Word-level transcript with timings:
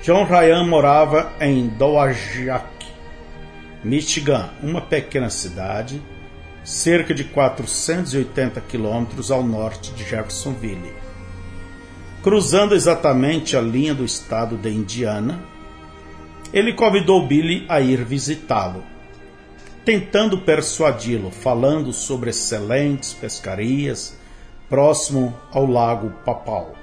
John 0.02 0.24
Ryan 0.24 0.64
morava 0.66 1.32
em 1.40 1.68
Dowagiac, 1.68 2.66
Michigan, 3.84 4.50
uma 4.62 4.80
pequena 4.80 5.30
cidade 5.30 6.02
cerca 6.64 7.12
de 7.12 7.24
480 7.24 8.58
quilômetros 8.62 9.30
ao 9.30 9.42
norte 9.42 9.92
de 9.92 10.02
Jeffersonville. 10.02 10.94
Cruzando 12.22 12.74
exatamente 12.74 13.54
a 13.54 13.60
linha 13.60 13.94
do 13.94 14.02
estado 14.02 14.56
de 14.56 14.70
Indiana, 14.70 15.44
ele 16.54 16.72
convidou 16.72 17.26
Billy 17.26 17.66
a 17.68 17.80
ir 17.82 18.02
visitá-lo, 18.02 18.82
tentando 19.84 20.38
persuadi-lo, 20.38 21.30
falando 21.30 21.92
sobre 21.92 22.30
excelentes 22.30 23.12
pescarias 23.12 24.16
próximo 24.70 25.38
ao 25.52 25.66
lago 25.66 26.10
Papal. 26.24 26.74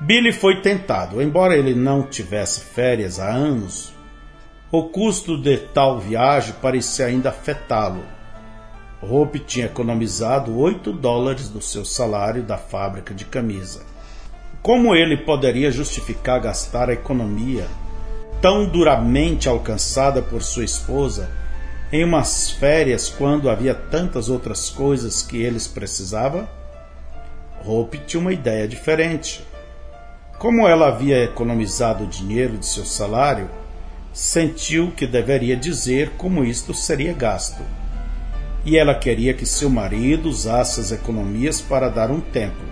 Billy 0.00 0.32
foi 0.32 0.62
tentado, 0.62 1.20
embora 1.20 1.56
ele 1.56 1.74
não 1.74 2.02
tivesse 2.02 2.60
férias 2.60 3.20
há 3.20 3.30
anos, 3.30 3.92
o 4.72 4.84
custo 4.84 5.36
de 5.36 5.58
tal 5.58 6.00
viagem 6.00 6.54
parecia 6.60 7.06
ainda 7.06 7.28
afetá-lo 7.28 8.02
Hope 9.10 9.38
tinha 9.38 9.66
economizado 9.66 10.56
8 10.58 10.90
dólares 10.92 11.48
do 11.50 11.60
seu 11.60 11.84
salário 11.84 12.42
da 12.42 12.56
fábrica 12.56 13.12
de 13.12 13.26
camisa. 13.26 13.82
Como 14.62 14.94
ele 14.94 15.18
poderia 15.18 15.70
justificar 15.70 16.40
gastar 16.40 16.88
a 16.88 16.94
economia 16.94 17.66
tão 18.40 18.66
duramente 18.66 19.48
alcançada 19.48 20.22
por 20.22 20.42
sua 20.42 20.64
esposa 20.64 21.30
em 21.92 22.02
umas 22.02 22.50
férias 22.50 23.10
quando 23.10 23.50
havia 23.50 23.74
tantas 23.74 24.30
outras 24.30 24.70
coisas 24.70 25.22
que 25.22 25.42
eles 25.42 25.68
precisavam? 25.68 26.48
Hope 27.64 27.98
tinha 28.06 28.20
uma 28.20 28.32
ideia 28.32 28.66
diferente. 28.66 29.44
Como 30.38 30.66
ela 30.66 30.88
havia 30.88 31.24
economizado 31.24 32.04
o 32.04 32.08
dinheiro 32.08 32.56
de 32.56 32.66
seu 32.66 32.86
salário, 32.86 33.50
sentiu 34.14 34.92
que 34.92 35.06
deveria 35.06 35.56
dizer 35.56 36.10
como 36.16 36.42
isto 36.42 36.72
seria 36.72 37.12
gasto 37.12 37.62
e 38.64 38.78
ela 38.78 38.94
queria 38.94 39.34
que 39.34 39.44
seu 39.44 39.68
marido 39.68 40.28
usasse 40.28 40.80
as 40.80 40.90
economias 40.90 41.60
para 41.60 41.88
dar 41.88 42.10
um 42.10 42.20
tempo. 42.20 42.62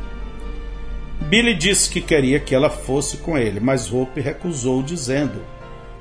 Billy 1.21 1.55
disse 1.55 1.89
que 1.91 2.01
queria 2.01 2.41
que 2.41 2.55
ela 2.55 2.71
fosse 2.71 3.19
com 3.19 3.37
ele, 3.37 3.61
mas 3.61 3.93
Hope 3.93 4.21
recusou, 4.21 4.83
dizendo 4.83 5.43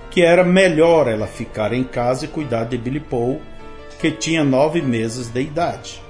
que 0.09 0.21
era 0.21 0.43
melhor 0.43 1.07
ela 1.07 1.27
ficar 1.27 1.71
em 1.71 1.83
casa 1.83 2.25
e 2.25 2.27
cuidar 2.27 2.65
de 2.65 2.77
Billy 2.77 2.99
Paul, 2.99 3.41
que 3.99 4.11
tinha 4.11 4.43
nove 4.43 4.81
meses 4.81 5.27
de 5.29 5.41
idade. 5.41 6.01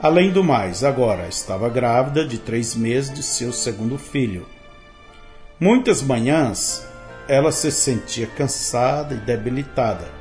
Além 0.00 0.30
do 0.30 0.42
mais, 0.42 0.82
agora 0.82 1.28
estava 1.28 1.68
grávida 1.68 2.26
de 2.26 2.38
três 2.38 2.74
meses 2.74 3.12
de 3.12 3.22
seu 3.22 3.52
segundo 3.52 3.98
filho. 3.98 4.46
Muitas 5.58 6.02
manhãs 6.02 6.88
ela 7.28 7.52
se 7.52 7.70
sentia 7.70 8.26
cansada 8.26 9.14
e 9.14 9.18
debilitada 9.18 10.19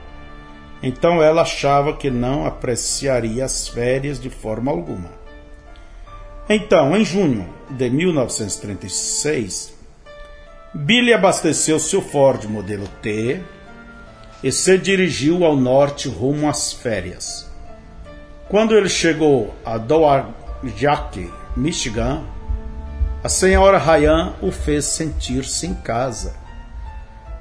então 0.82 1.22
ela 1.22 1.42
achava 1.42 1.94
que 1.94 2.10
não 2.10 2.46
apreciaria 2.46 3.46
as 3.46 3.68
férias 3.68 4.20
de 4.20 4.30
forma 4.30 4.72
alguma. 4.72 5.12
Então, 6.50 6.96
em 6.96 7.06
junho 7.06 7.48
de 7.70 7.90
1936, 7.90 9.78
Billy 10.74 11.14
abasteceu 11.14 11.80
seu 11.80 12.02
Ford 12.02 12.46
modelo 12.46 12.88
T 13.02 13.42
e 14.44 14.52
se 14.52 14.78
dirigiu 14.78 15.44
ao 15.44 15.56
norte 15.56 16.08
rumo 16.08 16.50
às 16.50 16.72
férias. 16.72 17.50
Quando 18.48 18.76
ele 18.76 18.90
chegou 18.90 19.54
a 19.66 19.78
Dowagiac, 19.78 21.30
Michigan, 21.56 22.24
a 23.24 23.30
senhora 23.30 23.78
Ryan 23.78 24.34
o 24.42 24.52
fez 24.52 24.86
sentir-se 24.86 25.68
em 25.68 25.74
casa. 25.74 26.36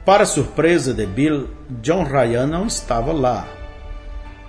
Para 0.05 0.27
surpresa 0.27 0.93
de 0.93 1.07
Bill, 1.07 1.49
John 1.71 2.05
Ryan 2.05 2.47
não 2.47 2.67
estava 2.67 3.13
lá. 3.13 3.47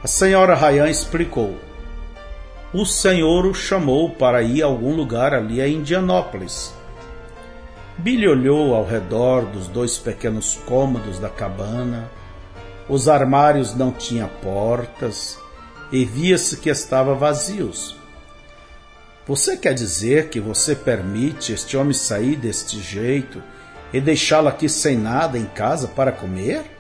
A 0.02 0.08
senhora 0.08 0.56
Ryan 0.56 0.90
explicou. 0.90 1.54
O 2.74 2.86
senhor 2.86 3.46
o 3.46 3.54
chamou 3.54 4.12
para 4.12 4.42
ir 4.42 4.64
a 4.64 4.68
algum 4.68 4.96
lugar 4.96 5.34
ali 5.34 5.62
a 5.62 5.68
Indianópolis. 5.68 6.74
Billy 7.98 8.26
olhou 8.26 8.74
ao 8.74 8.86
redor 8.86 9.46
dos 9.48 9.68
dois 9.68 9.98
pequenos 9.98 10.62
cômodos 10.66 11.20
da 11.20 11.28
cabana. 11.28 12.10
Os 12.88 13.10
armários 13.10 13.76
não 13.76 13.92
tinham 13.92 14.30
portas 14.42 15.38
e 15.92 16.06
via-se 16.06 16.56
que 16.56 16.70
estavam 16.70 17.18
vazios. 17.18 17.98
Você 19.28 19.58
quer 19.58 19.74
dizer 19.74 20.30
que 20.30 20.40
você 20.40 20.74
permite 20.74 21.52
este 21.52 21.76
homem 21.76 21.94
sair 21.94 22.38
deste 22.38 22.80
jeito 22.80 23.44
e 23.92 24.00
deixá-lo 24.00 24.48
aqui 24.48 24.70
sem 24.70 24.98
nada 24.98 25.38
em 25.38 25.46
casa 25.48 25.90
para 25.90 26.14
comer? 26.14 26.79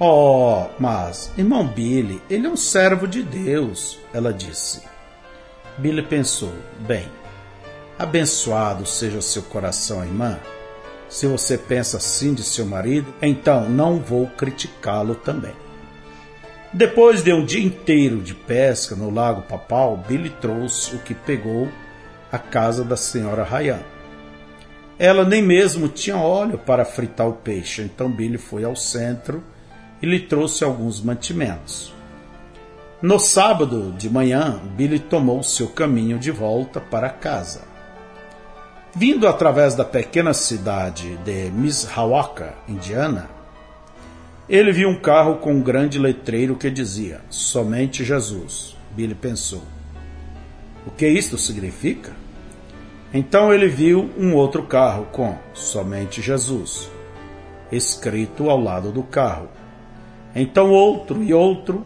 Oh, 0.00 0.66
mas, 0.78 1.32
irmão 1.36 1.66
Billy, 1.66 2.22
ele 2.30 2.46
é 2.46 2.50
um 2.50 2.56
servo 2.56 3.08
de 3.08 3.20
Deus, 3.20 3.98
ela 4.14 4.32
disse. 4.32 4.82
Billy 5.76 6.02
pensou: 6.02 6.52
bem, 6.86 7.08
abençoado 7.98 8.86
seja 8.86 9.18
o 9.18 9.22
seu 9.22 9.42
coração, 9.42 10.04
irmã. 10.04 10.38
Se 11.08 11.26
você 11.26 11.58
pensa 11.58 11.96
assim 11.96 12.32
de 12.32 12.44
seu 12.44 12.64
marido, 12.64 13.12
então 13.20 13.68
não 13.68 13.98
vou 13.98 14.28
criticá-lo 14.28 15.16
também. 15.16 15.54
Depois 16.72 17.24
de 17.24 17.32
um 17.32 17.44
dia 17.44 17.64
inteiro 17.64 18.22
de 18.22 18.34
pesca 18.34 18.94
no 18.94 19.10
Lago 19.10 19.42
Papal, 19.42 19.96
Billy 19.96 20.30
trouxe 20.30 20.94
o 20.94 21.00
que 21.00 21.14
pegou 21.14 21.66
à 22.30 22.38
casa 22.38 22.84
da 22.84 22.96
senhora 22.96 23.42
Ryan. 23.42 23.80
Ela 24.96 25.24
nem 25.24 25.42
mesmo 25.42 25.88
tinha 25.88 26.18
óleo 26.18 26.58
para 26.58 26.84
fritar 26.84 27.26
o 27.26 27.32
peixe, 27.32 27.82
então 27.82 28.08
Billy 28.08 28.38
foi 28.38 28.62
ao 28.62 28.76
centro 28.76 29.42
e 30.02 30.06
lhe 30.06 30.20
trouxe 30.20 30.64
alguns 30.64 31.00
mantimentos. 31.00 31.92
No 33.00 33.18
sábado 33.18 33.94
de 33.96 34.10
manhã, 34.10 34.60
Billy 34.76 34.98
tomou 34.98 35.42
seu 35.42 35.68
caminho 35.68 36.18
de 36.18 36.30
volta 36.30 36.80
para 36.80 37.08
casa. 37.08 37.62
Vindo 38.94 39.28
através 39.28 39.74
da 39.74 39.84
pequena 39.84 40.34
cidade 40.34 41.16
de 41.18 41.50
Mishawaka, 41.50 42.54
Indiana, 42.66 43.30
ele 44.48 44.72
viu 44.72 44.88
um 44.88 44.98
carro 44.98 45.36
com 45.36 45.52
um 45.52 45.62
grande 45.62 45.98
letreiro 45.98 46.56
que 46.56 46.70
dizia: 46.70 47.20
Somente 47.30 48.04
Jesus. 48.04 48.76
Billy 48.96 49.14
pensou: 49.14 49.62
O 50.86 50.90
que 50.90 51.06
isto 51.06 51.38
significa? 51.38 52.16
Então 53.14 53.52
ele 53.52 53.68
viu 53.68 54.10
um 54.18 54.34
outro 54.34 54.64
carro 54.64 55.06
com 55.12 55.38
somente 55.54 56.20
Jesus 56.20 56.90
escrito 57.70 58.48
ao 58.50 58.60
lado 58.60 58.90
do 58.90 59.02
carro. 59.02 59.48
Então 60.40 60.70
outro 60.70 61.20
e 61.20 61.34
outro. 61.34 61.84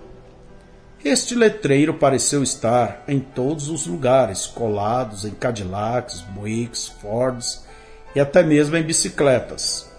Este 1.02 1.34
letreiro 1.34 1.94
pareceu 1.94 2.42
estar 2.42 3.02
em 3.08 3.18
todos 3.18 3.70
os 3.70 3.86
lugares, 3.86 4.46
colados 4.46 5.24
em 5.24 5.30
Cadillacs, 5.30 6.20
Buicks, 6.20 6.86
Fords 6.86 7.64
e 8.14 8.20
até 8.20 8.42
mesmo 8.42 8.76
em 8.76 8.82
bicicletas. 8.82 9.90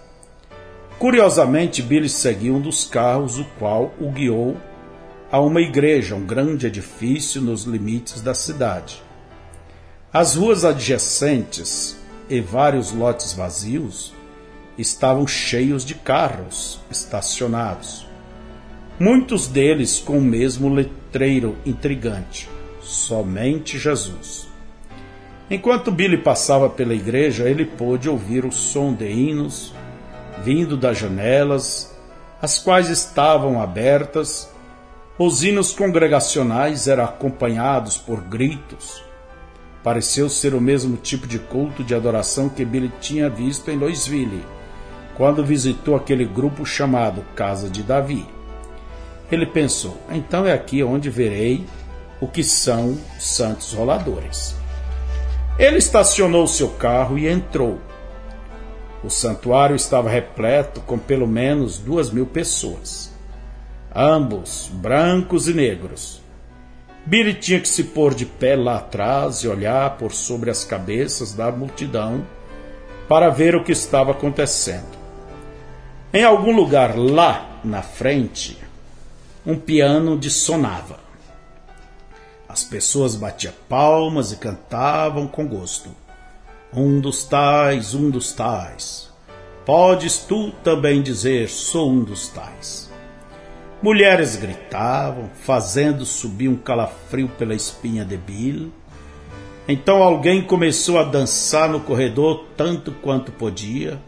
Curiosamente, 1.00 1.82
Billy 1.82 2.08
seguiu 2.08 2.54
um 2.54 2.60
dos 2.60 2.84
carros, 2.84 3.38
o 3.38 3.44
qual 3.58 3.92
o 4.00 4.08
guiou 4.10 4.56
a 5.32 5.40
uma 5.40 5.60
igreja, 5.60 6.14
um 6.14 6.24
grande 6.24 6.68
edifício 6.68 7.42
nos 7.42 7.64
limites 7.64 8.20
da 8.20 8.34
cidade. 8.34 9.02
As 10.12 10.36
ruas 10.36 10.64
adjacentes 10.64 11.96
e 12.30 12.40
vários 12.40 12.92
lotes 12.92 13.32
vazios 13.32 14.14
estavam 14.78 15.26
cheios 15.26 15.84
de 15.84 15.96
carros 15.96 16.78
estacionados, 16.88 18.03
muitos 18.98 19.46
deles 19.46 20.00
com 20.00 20.18
o 20.18 20.24
mesmo 20.24 20.68
letreiro 20.68 21.56
intrigante: 21.64 22.48
Somente 22.80 23.78
Jesus. 23.78 24.48
Enquanto 25.50 25.90
Billy 25.90 26.18
passava 26.18 26.68
pela 26.70 26.94
igreja, 26.94 27.48
ele 27.48 27.64
pôde 27.64 28.08
ouvir 28.08 28.44
o 28.44 28.52
som 28.52 28.92
de 28.92 29.10
hinos 29.10 29.74
vindo 30.42 30.76
das 30.76 30.98
janelas, 30.98 31.94
as 32.40 32.58
quais 32.58 32.88
estavam 32.88 33.60
abertas. 33.60 34.52
Os 35.18 35.42
hinos 35.44 35.72
congregacionais 35.72 36.88
eram 36.88 37.04
acompanhados 37.04 37.96
por 37.96 38.20
gritos. 38.20 39.02
Pareceu 39.82 40.28
ser 40.28 40.54
o 40.54 40.60
mesmo 40.60 40.96
tipo 40.96 41.26
de 41.26 41.38
culto 41.38 41.84
de 41.84 41.94
adoração 41.94 42.48
que 42.48 42.64
Billy 42.64 42.92
tinha 43.00 43.28
visto 43.28 43.70
em 43.70 43.76
Louisville, 43.76 44.44
quando 45.14 45.44
visitou 45.44 45.94
aquele 45.94 46.24
grupo 46.24 46.66
chamado 46.66 47.24
Casa 47.36 47.68
de 47.68 47.82
Davi. 47.82 48.26
Ele 49.34 49.46
pensou: 49.46 49.96
então 50.10 50.46
é 50.46 50.52
aqui 50.52 50.82
onde 50.84 51.10
verei 51.10 51.66
o 52.20 52.28
que 52.28 52.44
são 52.44 52.96
santos 53.18 53.72
roladores. 53.72 54.54
Ele 55.58 55.78
estacionou 55.78 56.46
seu 56.46 56.70
carro 56.70 57.18
e 57.18 57.28
entrou. 57.28 57.78
O 59.02 59.10
santuário 59.10 59.74
estava 59.74 60.08
repleto 60.08 60.80
com 60.80 60.96
pelo 60.96 61.26
menos 61.26 61.78
duas 61.78 62.10
mil 62.10 62.26
pessoas, 62.26 63.12
ambos 63.94 64.70
brancos 64.72 65.48
e 65.48 65.52
negros. 65.52 66.22
Billy 67.04 67.34
tinha 67.34 67.60
que 67.60 67.68
se 67.68 67.84
pôr 67.84 68.14
de 68.14 68.24
pé 68.24 68.56
lá 68.56 68.76
atrás 68.76 69.38
e 69.38 69.48
olhar 69.48 69.98
por 69.98 70.12
sobre 70.12 70.48
as 70.48 70.64
cabeças 70.64 71.34
da 71.34 71.50
multidão 71.50 72.24
para 73.08 73.28
ver 73.28 73.54
o 73.54 73.62
que 73.64 73.72
estava 73.72 74.12
acontecendo. 74.12 74.96
Em 76.12 76.24
algum 76.24 76.54
lugar 76.54 76.96
lá 76.96 77.60
na 77.62 77.82
frente, 77.82 78.58
um 79.46 79.56
piano 79.56 80.18
dissonava. 80.18 80.98
As 82.48 82.64
pessoas 82.64 83.14
batiam 83.14 83.52
palmas 83.68 84.32
e 84.32 84.36
cantavam 84.36 85.26
com 85.26 85.46
gosto. 85.46 85.90
Um 86.72 86.98
dos 86.98 87.24
tais, 87.24 87.94
um 87.94 88.08
dos 88.08 88.32
tais. 88.32 89.12
Podes 89.66 90.18
tu 90.18 90.50
também 90.62 91.02
dizer, 91.02 91.48
sou 91.48 91.90
um 91.90 92.02
dos 92.02 92.28
tais. 92.28 92.90
Mulheres 93.82 94.36
gritavam, 94.36 95.28
fazendo 95.34 96.06
subir 96.06 96.48
um 96.48 96.56
calafrio 96.56 97.28
pela 97.28 97.54
espinha 97.54 98.04
de 98.04 98.16
Bill. 98.16 98.72
Então 99.68 100.02
alguém 100.02 100.42
começou 100.42 100.98
a 100.98 101.04
dançar 101.04 101.68
no 101.68 101.80
corredor 101.80 102.46
tanto 102.56 102.92
quanto 102.92 103.30
podia. 103.32 104.00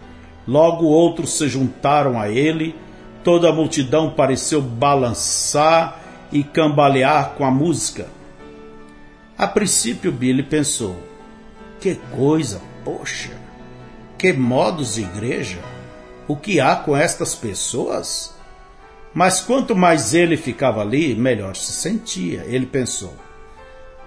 Logo 0.46 0.86
outros 0.86 1.36
se 1.36 1.48
juntaram 1.48 2.18
a 2.18 2.30
ele. 2.30 2.74
Toda 3.26 3.48
a 3.48 3.52
multidão 3.52 4.10
pareceu 4.10 4.62
balançar 4.62 6.00
e 6.30 6.44
cambalear 6.44 7.30
com 7.30 7.44
a 7.44 7.50
música. 7.50 8.06
A 9.36 9.48
princípio, 9.48 10.12
Billy 10.12 10.44
pensou: 10.44 10.94
que 11.80 11.96
coisa, 12.14 12.62
poxa, 12.84 13.32
que 14.16 14.32
modos 14.32 14.94
de 14.94 15.02
igreja, 15.02 15.58
o 16.28 16.36
que 16.36 16.60
há 16.60 16.76
com 16.76 16.96
estas 16.96 17.34
pessoas? 17.34 18.32
Mas 19.12 19.40
quanto 19.40 19.74
mais 19.74 20.14
ele 20.14 20.36
ficava 20.36 20.80
ali, 20.80 21.12
melhor 21.16 21.56
se 21.56 21.72
sentia. 21.72 22.44
Ele 22.46 22.64
pensou: 22.64 23.12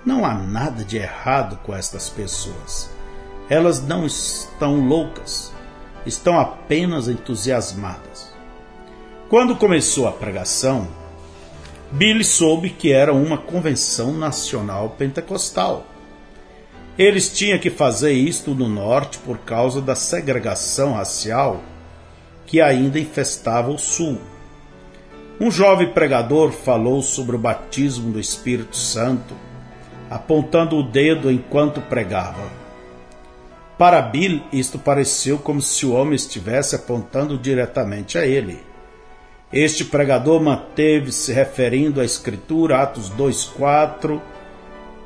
não 0.06 0.25
há 0.25 0.33
nada 0.33 0.81
de 0.86 0.95
errado 0.95 1.60
com 1.65 1.75
estas 1.75 2.07
pessoas. 2.07 2.89
Elas 3.50 3.86
não 3.86 4.06
estão 4.06 4.80
loucas, 4.88 5.51
estão 6.06 6.39
apenas 6.39 7.10
entusiasmadas. 7.10 8.29
Quando 9.30 9.56
começou 9.56 10.08
a 10.08 10.12
pregação, 10.12 10.88
Billy 11.92 12.24
soube 12.24 12.72
que 12.72 12.92
era 12.92 13.14
uma 13.14 13.38
convenção 13.38 14.12
nacional 14.12 14.96
pentecostal. 14.98 15.86
Eles 16.98 17.31
tinham 17.31 17.60
que 17.60 17.70
fazer 17.70 18.12
isto 18.12 18.56
no 18.56 18.68
norte 18.68 19.20
por 19.20 19.38
causa 19.38 19.84
da 19.84 19.94
segregação 19.94 20.94
racial 20.94 21.62
que 22.48 22.60
ainda 22.60 23.00
infestava 23.00 23.70
o 23.70 23.78
sul. 23.78 24.20
Um 25.40 25.52
jovem 25.52 25.92
pregador 25.92 26.52
falou 26.52 27.04
sobre 27.04 27.36
o 27.36 27.40
batismo 27.40 28.12
do 28.12 28.20
Espírito 28.20 28.75
Santo, 28.75 29.36
apontando 30.10 30.75
o 30.75 30.82
dedo 30.82 31.32
enquanto 31.32 31.82
pregava. 31.82 32.52
Para 33.78 34.02
Bill, 34.02 34.42
isto 34.52 34.80
pareceu 34.80 35.38
como 35.38 35.62
se 35.62 35.86
o 35.86 35.94
homem 35.94 36.16
estivesse 36.16 36.75
apontando 36.75 37.38
diretamente 37.38 38.18
a 38.18 38.25
ele. 38.25 38.68
Este 39.51 39.84
pregador 39.84 40.40
manteve-se 40.40 41.34
referindo 41.34 42.00
à 42.00 42.06
Escritura, 42.06 42.84
Atos 42.84 43.10
2,4, 43.10 44.22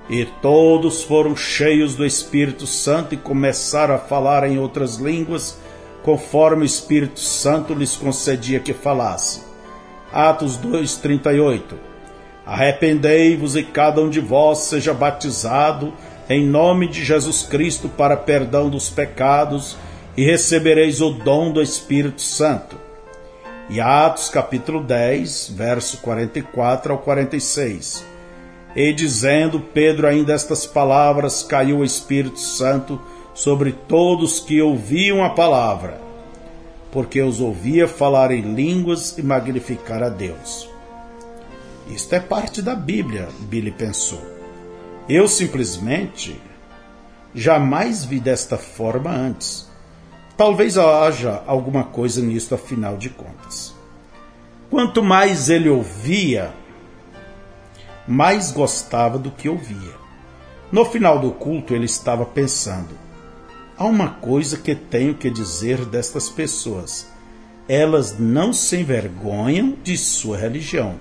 e 0.10 0.26
todos 0.42 1.02
foram 1.04 1.34
cheios 1.34 1.96
do 1.96 2.06
Espírito 2.06 2.68
Santo 2.68 3.14
e 3.14 3.18
começaram 3.18 3.96
a 3.96 4.00
falar 4.00 4.46
em 4.46 4.60
outras 4.60 4.98
línguas, 4.98 5.58
conforme 6.04 6.64
o 6.64 6.66
Espírito 6.66 7.22
Santo 7.22 7.74
lhes 7.74 7.96
concedia 7.96 8.60
que 8.60 8.74
falasse. 8.74 9.44
Atos 10.12 10.58
2,38 10.58 11.62
Arrependei-vos 12.46 13.56
e 13.56 13.64
cada 13.64 14.02
um 14.02 14.10
de 14.10 14.20
vós 14.20 14.60
seja 14.60 14.94
batizado 14.94 15.94
em 16.30 16.46
nome 16.46 16.90
de 16.90 17.02
Jesus 17.02 17.44
Cristo 17.44 17.88
para 17.88 18.18
perdão 18.18 18.70
dos 18.70 18.90
pecados 18.90 19.78
e 20.18 20.26
recebereis 20.26 21.00
o 21.00 21.12
dom 21.12 21.54
do 21.54 21.62
Espírito 21.62 22.22
Santo 22.22 22.93
e 23.70 23.80
Atos 23.80 24.30
capítulo 24.30 24.84
10, 24.84 25.52
verso 25.56 25.98
44 25.98 26.94
ao 26.94 27.00
46. 27.00 28.06
E 28.76 28.92
dizendo 28.92 29.60
Pedro 29.60 30.08
ainda 30.08 30.34
estas 30.34 30.66
palavras, 30.66 31.44
caiu 31.44 31.80
o 31.80 31.86
Espírito 31.86 32.40
Santo 32.40 33.00
sobre 33.34 33.72
todos 33.72 34.40
que 34.40 34.62
ouviam 34.62 35.24
a 35.24 35.30
palavra, 35.30 36.00
porque 36.92 37.22
os 37.22 37.40
ouvia 37.40 37.88
falar 37.88 38.32
em 38.32 38.54
línguas 38.54 39.18
e 39.18 39.24
magnificar 39.24 40.04
a 40.04 40.10
Deus. 40.10 40.70
Isto 41.88 42.16
é 42.16 42.20
parte 42.20 42.62
da 42.62 42.76
Bíblia, 42.76 43.30
Billy 43.42 43.72
pensou. 43.72 44.22
Eu 45.08 45.28
simplesmente 45.28 46.40
jamais 47.36 48.06
vi 48.06 48.20
desta 48.20 48.58
forma 48.58 49.12
antes. 49.12 49.73
Talvez 50.36 50.78
haja 50.78 51.44
alguma 51.46 51.84
coisa 51.84 52.22
nisto, 52.22 52.56
afinal 52.56 52.98
de 52.98 53.10
contas. 53.10 53.76
Quanto 54.70 55.04
mais 55.04 55.50
ele 55.50 55.70
ouvia, 55.70 56.52
mais 58.08 58.52
gostava 58.52 59.20
do 59.20 59.30
que 59.30 59.48
ouvia. 59.48 59.94
No 60.72 60.86
final 60.86 61.20
do 61.20 61.32
culto, 61.32 61.76
ele 61.76 61.86
estava 61.86 62.26
pensando: 62.26 62.98
há 63.78 63.86
uma 63.86 64.10
coisa 64.10 64.58
que 64.58 64.74
tenho 64.74 65.14
que 65.14 65.30
dizer 65.30 65.86
destas 65.86 66.30
pessoas. 66.30 67.08
Elas 67.70 68.18
não 68.18 68.52
se 68.52 68.78
envergonham 68.78 69.78
de 69.84 69.96
sua 69.96 70.36
religião. 70.36 70.96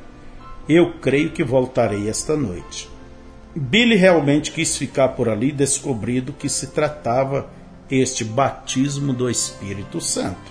Eu 0.68 0.98
creio 1.00 1.30
que 1.30 1.42
voltarei 1.42 2.08
esta 2.08 2.36
noite. 2.36 2.88
Billy 3.54 3.96
realmente 3.96 4.52
quis 4.52 4.76
ficar 4.76 5.08
por 5.08 5.28
ali, 5.28 5.50
descobrindo 5.50 6.32
que 6.32 6.48
se 6.48 6.68
tratava 6.68 7.50
este 7.94 8.24
batismo 8.24 9.12
do 9.12 9.28
Espírito 9.28 10.00
Santo. 10.00 10.50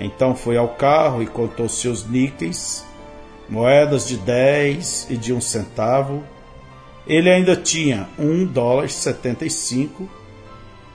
Então 0.00 0.34
foi 0.34 0.56
ao 0.56 0.68
carro 0.68 1.22
e 1.22 1.26
contou 1.26 1.68
seus 1.68 2.08
níqueis, 2.08 2.84
moedas 3.48 4.08
de 4.08 4.16
dez 4.16 5.06
e 5.10 5.18
de 5.18 5.34
um 5.34 5.40
centavo. 5.40 6.24
Ele 7.06 7.30
ainda 7.30 7.54
tinha 7.54 8.08
um 8.18 8.46
dólar 8.46 8.88
setenta 8.88 9.44
e 9.44 9.50
cinco, 9.50 10.08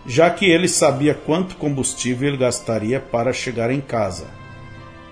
já 0.05 0.31
que 0.31 0.45
ele 0.45 0.67
sabia 0.67 1.13
quanto 1.13 1.57
combustível 1.57 2.29
ele 2.29 2.37
gastaria 2.37 2.99
para 2.99 3.31
chegar 3.31 3.69
em 3.69 3.81
casa. 3.81 4.27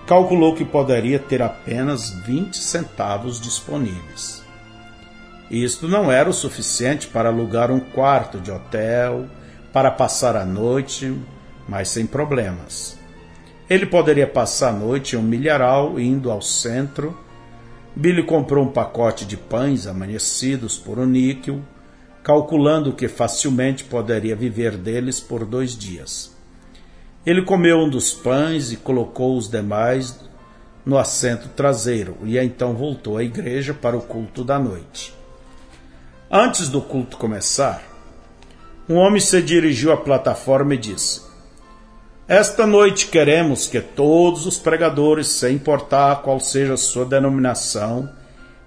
Calculou 0.07 0.55
que 0.55 0.65
poderia 0.65 1.19
ter 1.19 1.43
apenas 1.43 2.09
20 2.25 2.57
centavos 2.57 3.39
disponíveis. 3.39 4.41
Isto 5.51 5.88
não 5.88 6.12
era 6.12 6.29
o 6.29 6.33
suficiente 6.33 7.07
para 7.07 7.29
alugar 7.29 7.69
um 7.69 7.79
quarto 7.79 8.39
de 8.39 8.50
hotel, 8.50 9.27
para 9.71 9.91
passar 9.91 10.36
a 10.36 10.45
noite, 10.45 11.13
mas 11.67 11.89
sem 11.89 12.05
problemas. 12.05 12.97
Ele 13.69 13.86
poderia 13.86 14.27
passar 14.27 14.69
a 14.69 14.74
noite 14.74 15.15
em 15.15 15.19
um 15.19 15.24
milharal 15.24 16.00
indo 16.00 16.31
ao 16.31 16.41
centro. 16.41 17.17
Billy 17.95 18.24
comprou 18.24 18.63
um 18.63 18.71
pacote 18.71 19.25
de 19.25 19.36
pães 19.36 19.88
amanhecidos 19.88 20.77
por 20.77 20.97
um 21.00 21.05
níquel, 21.05 21.62
calculando 22.24 22.93
que 22.93 23.07
facilmente 23.07 23.83
poderia 23.83 24.36
viver 24.36 24.77
deles 24.77 25.19
por 25.19 25.45
dois 25.45 25.77
dias. 25.77 26.36
Ele 27.25 27.41
comeu 27.41 27.79
um 27.79 27.89
dos 27.89 28.13
pães 28.13 28.71
e 28.71 28.77
colocou 28.77 29.38
os 29.38 29.50
demais 29.50 30.17
no 30.86 30.97
assento 30.97 31.50
traseiro 31.50 32.17
e 32.24 32.38
então 32.38 32.74
voltou 32.74 33.17
à 33.17 33.24
igreja 33.24 33.74
para 33.74 33.97
o 33.97 34.01
culto 34.01 34.45
da 34.45 34.57
noite. 34.57 35.13
Antes 36.31 36.69
do 36.69 36.81
culto 36.81 37.17
começar, 37.17 37.83
um 38.89 38.96
homem 38.96 39.20
se 39.20 39.41
dirigiu 39.41 39.91
à 39.91 39.98
plataforma 39.98 40.74
e 40.74 40.77
disse: 40.77 41.22
Esta 42.27 42.65
noite 42.65 43.08
queremos 43.08 43.67
que 43.67 43.82
todos 43.82 44.46
os 44.46 44.58
pregadores, 44.58 45.27
sem 45.27 45.56
importar 45.56 46.22
qual 46.22 46.39
seja 46.39 46.75
a 46.75 46.77
sua 46.77 47.06
denominação, 47.06 48.10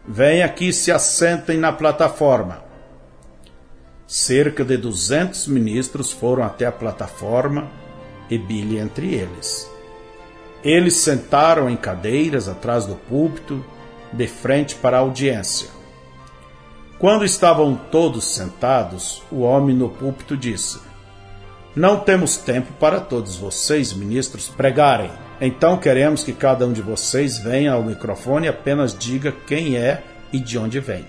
venham 0.07 0.45
aqui 0.45 0.69
e 0.69 0.73
se 0.73 0.93
assentem 0.93 1.57
na 1.57 1.73
plataforma. 1.73 2.63
Cerca 4.07 4.65
de 4.65 4.77
duzentos 4.77 5.47
ministros 5.47 6.11
foram 6.11 6.43
até 6.43 6.67
a 6.67 6.73
plataforma 6.73 7.71
e 8.29 8.37
Billy 8.37 8.79
entre 8.79 9.15
eles. 9.15 9.71
Eles 10.63 10.97
sentaram 10.97 11.71
em 11.71 11.77
cadeiras 11.77 12.49
atrás 12.49 12.85
do 12.85 12.95
púlpito, 12.95 13.65
de 14.13 14.27
frente 14.27 14.75
para 14.75 14.99
a 14.99 15.01
audiência. 15.01 15.80
Quando 17.01 17.25
estavam 17.25 17.75
todos 17.91 18.25
sentados, 18.25 19.23
o 19.33 19.41
homem 19.41 19.75
no 19.75 19.89
púlpito 19.89 20.37
disse: 20.37 20.79
Não 21.75 21.99
temos 21.99 22.37
tempo 22.37 22.75
para 22.75 23.01
todos 23.01 23.37
vocês, 23.37 23.95
ministros, 23.95 24.51
pregarem. 24.51 25.11
Então 25.41 25.79
queremos 25.79 26.23
que 26.23 26.35
cada 26.35 26.67
um 26.67 26.75
de 26.75 26.83
vocês 26.83 27.39
venha 27.39 27.73
ao 27.73 27.83
microfone 27.83 28.45
e 28.45 28.51
apenas 28.51 28.95
diga 28.97 29.33
quem 29.33 29.79
é 29.79 30.03
e 30.31 30.39
de 30.39 30.59
onde 30.59 30.79
vem. 30.79 31.07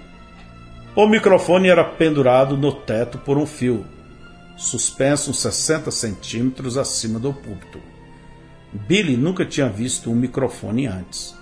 O 0.95 1.05
microfone 1.07 1.67
era 1.67 1.83
pendurado 1.83 2.55
no 2.55 2.71
teto 2.71 3.17
por 3.17 3.37
um 3.37 3.45
fio, 3.45 3.85
suspenso 4.55 5.31
uns 5.31 5.39
60 5.41 5.91
centímetros 5.91 6.77
acima 6.77 7.19
do 7.19 7.33
púlpito. 7.33 7.81
Billy 8.71 9.17
nunca 9.17 9.45
tinha 9.45 9.67
visto 9.67 10.09
um 10.09 10.15
microfone 10.15 10.87
antes. 10.87 11.35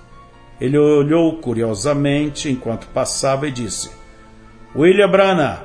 Ele 0.60 0.78
olhou 0.80 1.38
curiosamente 1.38 2.50
enquanto 2.50 2.88
passava 2.88 3.48
e 3.48 3.52
disse: 3.52 3.99
William 4.76 5.10
Brana, 5.10 5.64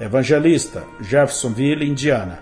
evangelista, 0.00 0.82
Jeffersonville, 1.00 1.86
Indiana. 1.86 2.40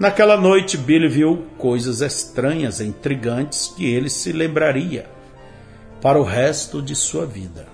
Naquela 0.00 0.36
noite, 0.36 0.76
Billy 0.76 1.06
viu 1.06 1.46
coisas 1.56 2.00
estranhas 2.00 2.80
e 2.80 2.84
intrigantes 2.84 3.68
que 3.68 3.86
ele 3.86 4.10
se 4.10 4.32
lembraria 4.32 5.06
para 6.00 6.18
o 6.18 6.24
resto 6.24 6.82
de 6.82 6.96
sua 6.96 7.24
vida. 7.24 7.68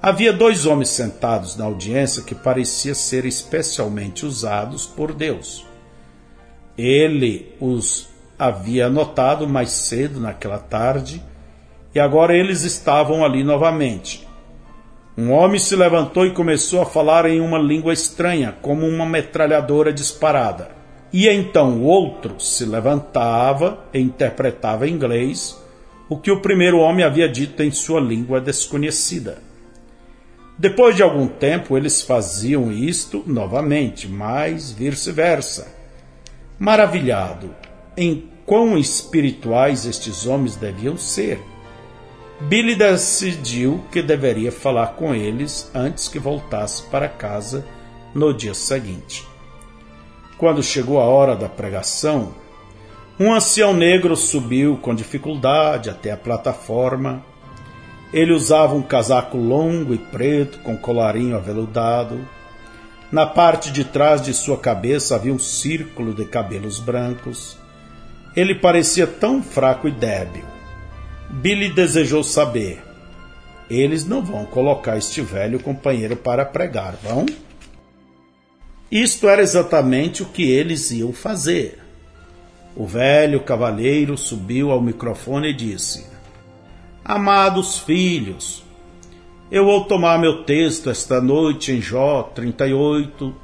Havia 0.00 0.32
dois 0.32 0.64
homens 0.64 0.88
sentados 0.88 1.54
na 1.54 1.66
audiência 1.66 2.22
que 2.22 2.34
pareciam 2.34 2.94
ser 2.94 3.26
especialmente 3.26 4.24
usados 4.24 4.86
por 4.86 5.12
Deus. 5.12 5.66
Ele 6.78 7.54
os 7.60 8.08
havia 8.38 8.88
notado 8.88 9.46
mais 9.46 9.70
cedo 9.70 10.18
naquela 10.18 10.58
tarde 10.58 11.22
e 11.94 12.00
agora 12.00 12.34
eles 12.34 12.62
estavam 12.62 13.22
ali 13.22 13.44
novamente. 13.44 14.27
Um 15.20 15.32
homem 15.32 15.58
se 15.58 15.74
levantou 15.74 16.24
e 16.24 16.30
começou 16.30 16.80
a 16.80 16.86
falar 16.86 17.26
em 17.26 17.40
uma 17.40 17.58
língua 17.58 17.92
estranha, 17.92 18.56
como 18.62 18.86
uma 18.86 19.04
metralhadora 19.04 19.92
disparada. 19.92 20.70
E 21.12 21.28
então 21.28 21.82
outro 21.82 22.38
se 22.38 22.64
levantava 22.64 23.84
e 23.92 23.98
interpretava 23.98 24.86
em 24.86 24.92
inglês 24.92 25.60
o 26.08 26.16
que 26.16 26.30
o 26.30 26.40
primeiro 26.40 26.78
homem 26.78 27.04
havia 27.04 27.28
dito 27.28 27.64
em 27.64 27.72
sua 27.72 27.98
língua 28.00 28.40
desconhecida. 28.40 29.42
Depois 30.56 30.94
de 30.94 31.02
algum 31.02 31.26
tempo, 31.26 31.76
eles 31.76 32.00
faziam 32.00 32.70
isto 32.70 33.24
novamente, 33.26 34.06
mas 34.06 34.70
vice-versa. 34.70 35.66
Maravilhado 36.60 37.50
em 37.96 38.28
quão 38.46 38.78
espirituais 38.78 39.84
estes 39.84 40.28
homens 40.28 40.54
deviam 40.54 40.96
ser, 40.96 41.40
Billy 42.40 42.76
decidiu 42.76 43.84
que 43.90 44.00
deveria 44.00 44.52
falar 44.52 44.88
com 44.88 45.14
eles 45.14 45.70
antes 45.74 46.08
que 46.08 46.18
voltasse 46.18 46.82
para 46.84 47.08
casa 47.08 47.66
no 48.14 48.32
dia 48.32 48.54
seguinte. 48.54 49.26
Quando 50.36 50.62
chegou 50.62 51.00
a 51.00 51.04
hora 51.04 51.34
da 51.34 51.48
pregação, 51.48 52.34
um 53.18 53.34
ancião 53.34 53.74
negro 53.74 54.16
subiu 54.16 54.76
com 54.76 54.94
dificuldade 54.94 55.90
até 55.90 56.12
a 56.12 56.16
plataforma 56.16 57.24
ele 58.12 58.32
usava 58.32 58.74
um 58.74 58.82
casaco 58.82 59.36
longo 59.36 59.92
e 59.92 59.98
preto 59.98 60.58
com 60.60 60.76
colarinho 60.76 61.36
aveludado. 61.36 62.26
Na 63.12 63.26
parte 63.26 63.70
de 63.70 63.84
trás 63.84 64.22
de 64.22 64.32
sua 64.32 64.56
cabeça 64.56 65.14
havia 65.14 65.32
um 65.32 65.38
círculo 65.38 66.14
de 66.14 66.24
cabelos 66.24 66.80
brancos. 66.80 67.58
Ele 68.34 68.54
parecia 68.54 69.06
tão 69.06 69.42
fraco 69.42 69.88
e 69.88 69.90
débil. 69.90 70.44
Billy 71.30 71.68
desejou 71.68 72.24
saber: 72.24 72.82
eles 73.70 74.06
não 74.06 74.22
vão 74.24 74.46
colocar 74.46 74.96
este 74.96 75.20
velho 75.20 75.60
companheiro 75.60 76.16
para 76.16 76.44
pregar, 76.44 76.96
vão? 77.02 77.26
Isto 78.90 79.28
era 79.28 79.42
exatamente 79.42 80.22
o 80.22 80.26
que 80.26 80.50
eles 80.50 80.90
iam 80.90 81.12
fazer. 81.12 81.78
O 82.74 82.86
velho 82.86 83.40
cavalheiro 83.40 84.16
subiu 84.16 84.70
ao 84.70 84.80
microfone 84.80 85.50
e 85.50 85.54
disse: 85.54 86.06
Amados 87.04 87.78
filhos, 87.78 88.64
eu 89.50 89.66
vou 89.66 89.84
tomar 89.84 90.18
meu 90.18 90.44
texto 90.44 90.88
esta 90.88 91.20
noite 91.20 91.72
em 91.72 91.80
Jó 91.80 92.22
38, 92.22 93.34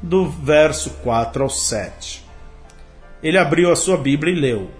do 0.00 0.26
verso 0.26 0.90
4 1.02 1.42
ao 1.42 1.50
7. 1.50 2.24
Ele 3.22 3.36
abriu 3.36 3.70
a 3.70 3.76
sua 3.76 3.98
Bíblia 3.98 4.32
e 4.32 4.40
leu: 4.40 4.70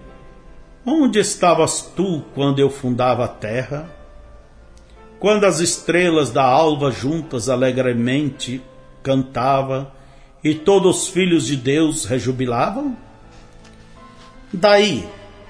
Onde 0.87 1.19
estavas 1.19 1.81
tu 1.97 2.23
quando 2.35 2.59
eu 2.59 2.69
fundava 2.69 3.25
a 3.25 3.29
terra? 3.29 3.89
Quando 5.19 5.45
as 5.45 5.61
estrelas 5.61 6.31
da 6.31 6.45
alva 6.45 6.91
juntas 6.91 7.49
alegremente 7.49 8.63
cantava 9.03 9.93
e 10.43 10.55
todos 10.55 11.05
os 11.05 11.09
filhos 11.09 11.47
de 11.47 11.57
Deus 11.57 12.05
rejubilavam? 12.05 12.97
Daí 14.53 15.09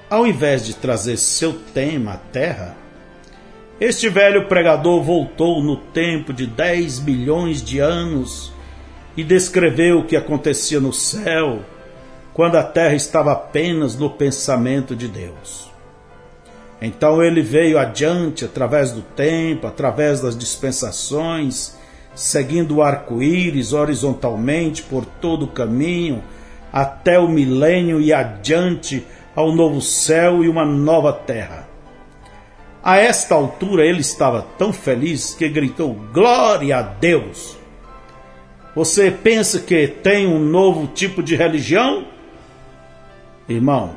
ao 0.09 0.27
invés 0.27 0.65
de 0.65 0.75
trazer 0.75 1.17
seu 1.17 1.53
tema 1.53 2.13
à 2.13 2.17
terra, 2.17 2.77
este 3.81 4.09
velho 4.09 4.47
pregador 4.47 5.03
voltou 5.03 5.63
no 5.63 5.77
tempo 5.77 6.33
de 6.33 6.47
10 6.47 7.01
milhões 7.01 7.63
de 7.63 7.81
anos 7.81 8.53
e 9.17 9.25
descreveu 9.25 9.99
o 9.99 10.05
que 10.05 10.17
acontecia 10.17 10.79
no 10.79 10.93
céu 10.93 11.65
quando 12.35 12.57
a 12.57 12.65
terra 12.65 12.95
estava 12.95 13.31
apenas 13.33 13.97
no 13.97 14.11
pensamento 14.11 14.97
de 14.97 15.07
Deus. 15.07 15.71
Então 16.83 17.23
ele 17.23 17.41
veio 17.41 17.79
adiante 17.79 18.45
através 18.45 18.91
do 18.91 19.01
tempo, 19.01 19.69
através 19.69 20.21
das 20.21 20.37
dispensações, 20.37 21.79
seguindo 22.13 22.77
o 22.77 22.83
arco-íris 22.83 23.73
horizontalmente 23.73 24.83
por 24.83 25.07
todo 25.07 25.45
o 25.45 25.49
caminho, 25.49 26.23
até 26.73 27.21
o 27.21 27.29
milênio 27.29 28.01
e 28.01 28.13
adiante 28.13 29.07
ao 29.35 29.53
novo 29.53 29.81
céu 29.81 30.43
e 30.43 30.49
uma 30.49 30.65
nova 30.65 31.13
terra. 31.13 31.69
A 32.83 32.99
esta 32.99 33.37
altura 33.37 33.87
ele 33.87 34.01
estava 34.01 34.43
tão 34.59 34.73
feliz 34.73 35.35
que 35.35 35.49
gritou: 35.49 35.95
Glória 36.13 36.79
a 36.79 36.83
Deus! 36.83 37.57
Você 38.75 39.09
pensa 39.11 39.61
que 39.61 39.87
tem 39.87 40.27
um 40.27 40.41
novo 40.41 40.89
tipo 40.89 41.23
de 41.23 41.37
religião? 41.37 42.14
Irmão, 43.49 43.97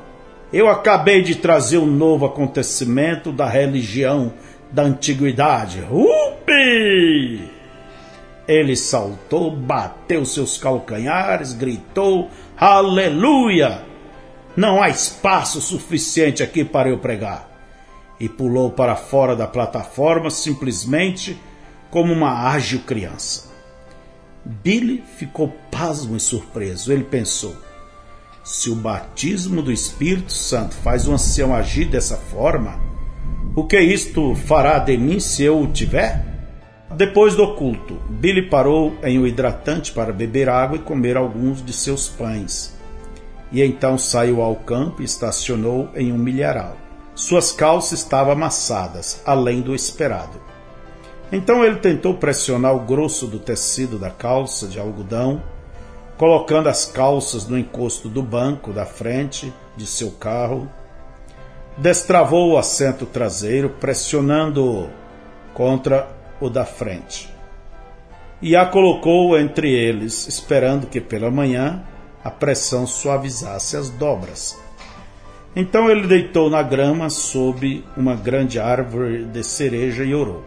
eu 0.52 0.70
acabei 0.70 1.22
de 1.22 1.36
trazer 1.36 1.78
um 1.78 1.86
novo 1.86 2.26
acontecimento 2.26 3.32
da 3.32 3.48
religião 3.48 4.34
da 4.72 4.84
antiguidade. 4.84 5.82
Upi! 5.90 7.50
Ele 8.48 8.76
saltou, 8.76 9.52
bateu 9.52 10.26
seus 10.26 10.58
calcanhares, 10.58 11.54
gritou: 11.54 12.30
Aleluia! 12.58 13.84
Não 14.56 14.82
há 14.82 14.90
espaço 14.90 15.62
suficiente 15.62 16.42
aqui 16.42 16.64
para 16.64 16.90
eu 16.90 16.98
pregar. 16.98 17.48
E 18.20 18.28
pulou 18.28 18.72
para 18.72 18.96
fora 18.96 19.36
da 19.36 19.46
plataforma 19.46 20.30
simplesmente 20.30 21.38
como 21.92 22.12
uma 22.12 22.50
ágil 22.50 22.80
criança. 22.80 23.52
Billy 24.44 25.04
ficou 25.18 25.54
pasmo 25.70 26.18
e 26.18 26.20
surpreso. 26.20 26.92
Ele 26.92 27.04
pensou: 27.04 27.56
se 28.48 28.70
o 28.70 28.76
batismo 28.76 29.62
do 29.62 29.72
Espírito 29.72 30.32
Santo 30.32 30.76
faz 30.76 31.08
o 31.08 31.14
ancião 31.14 31.54
agir 31.54 31.86
dessa 31.86 32.16
forma, 32.16 32.80
o 33.56 33.66
que 33.66 33.80
isto 33.80 34.34
fará 34.36 34.80
de 34.80 34.98
mim 34.98 35.20
se 35.20 35.44
eu 35.44 35.62
o 35.62 35.68
tiver? 35.68 36.26
Depois 36.96 37.36
do 37.36 37.56
culto, 37.56 37.96
Billy 38.10 38.50
parou 38.50 38.96
em 39.04 39.20
um 39.20 39.28
hidratante 39.28 39.92
para 39.92 40.14
beber 40.14 40.48
água 40.48 40.78
e 40.78 40.82
comer 40.82 41.18
alguns 41.18 41.64
de 41.64 41.74
seus 41.74 42.08
pães 42.08 42.78
e 43.52 43.64
então 43.64 43.98
saiu 43.98 44.42
ao 44.42 44.56
campo 44.56 45.02
e 45.02 45.06
estacionou 45.06 45.90
em 45.96 46.12
um 46.12 46.18
milharal. 46.18 46.78
Suas 47.16 47.52
calças 47.52 48.00
estavam 48.00 48.34
amassadas, 48.34 49.22
além 49.26 49.62
do 49.62 49.74
esperado. 49.74 50.40
Então 51.32 51.64
ele 51.64 51.78
tentou 51.78 52.14
pressionar 52.14 52.76
o 52.76 52.86
grosso 52.86 53.28
do 53.28 53.40
tecido 53.40 53.98
da 53.98 54.10
calça 54.10 54.68
de 54.68 54.80
algodão, 54.80 55.42
colocando 56.18 56.68
as 56.68 56.86
calças 56.86 57.48
no 57.48 57.58
encosto 57.58 58.10
do 58.10 58.24
banco 58.24 58.74
da 58.74 58.86
frente 58.86 59.54
de 59.76 59.86
seu 59.86 60.12
carro. 60.12 60.70
Destravou 61.78 62.52
o 62.52 62.58
assento 62.58 63.06
traseiro, 63.06 63.70
pressionando-o 63.70 64.90
contra 65.54 66.08
o 66.42 66.50
da 66.50 66.66
frente. 66.66 67.32
E 68.42 68.56
a 68.56 68.66
colocou 68.66 69.38
entre 69.38 69.72
eles, 69.72 70.28
esperando 70.28 70.88
que 70.88 71.00
pela 71.00 71.30
manhã 71.30 71.84
a 72.24 72.32
pressão 72.32 72.86
suavizasse 72.88 73.78
as 73.78 73.90
dobras. 73.90 74.60
Então 75.56 75.90
ele 75.90 76.08
deitou 76.08 76.50
na 76.50 76.62
grama 76.62 77.10
sob 77.10 77.84
uma 77.96 78.16
grande 78.16 78.60
árvore 78.60 79.26
de 79.26 79.44
cereja 79.44 80.04
e 80.04 80.14
orou: 80.14 80.44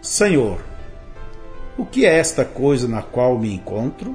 Senhor, 0.00 0.58
O 1.78 1.86
que 1.86 2.04
é 2.04 2.18
esta 2.18 2.44
coisa 2.44 2.86
na 2.86 3.00
qual 3.00 3.38
me 3.38 3.54
encontro? 3.54 4.14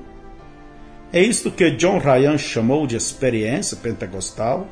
É 1.15 1.21
isto 1.21 1.49
que 1.49 1.71
John 1.71 1.97
Ryan 1.97 2.37
chamou 2.37 2.85
de 2.85 2.97
experiência 2.97 3.77
pentecostal? 3.77 4.67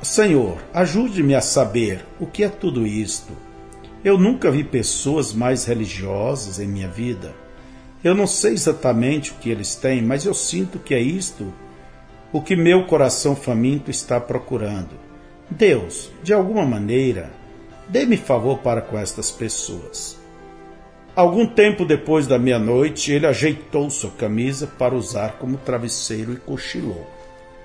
Senhor, 0.00 0.62
ajude-me 0.72 1.34
a 1.34 1.40
saber 1.40 2.06
o 2.20 2.26
que 2.26 2.44
é 2.44 2.48
tudo 2.48 2.86
isto. 2.86 3.32
Eu 4.04 4.16
nunca 4.16 4.48
vi 4.48 4.62
pessoas 4.62 5.32
mais 5.32 5.64
religiosas 5.64 6.60
em 6.60 6.68
minha 6.68 6.86
vida. 6.86 7.34
Eu 8.04 8.14
não 8.14 8.28
sei 8.28 8.52
exatamente 8.52 9.32
o 9.32 9.34
que 9.40 9.50
eles 9.50 9.74
têm, 9.74 10.00
mas 10.00 10.24
eu 10.24 10.32
sinto 10.32 10.78
que 10.78 10.94
é 10.94 11.00
isto 11.00 11.52
o 12.32 12.40
que 12.40 12.54
meu 12.54 12.86
coração 12.86 13.34
faminto 13.34 13.90
está 13.90 14.20
procurando. 14.20 14.94
Deus, 15.50 16.12
de 16.22 16.32
alguma 16.32 16.64
maneira, 16.64 17.32
dê-me 17.88 18.16
favor 18.16 18.58
para 18.58 18.80
com 18.80 18.96
estas 18.96 19.32
pessoas. 19.32 20.16
Algum 21.18 21.44
tempo 21.44 21.84
depois 21.84 22.28
da 22.28 22.38
meia-noite, 22.38 23.10
ele 23.10 23.26
ajeitou 23.26 23.90
sua 23.90 24.12
camisa 24.12 24.68
para 24.68 24.94
usar 24.94 25.32
como 25.32 25.56
travesseiro 25.56 26.32
e 26.32 26.36
cochilou. 26.36 27.10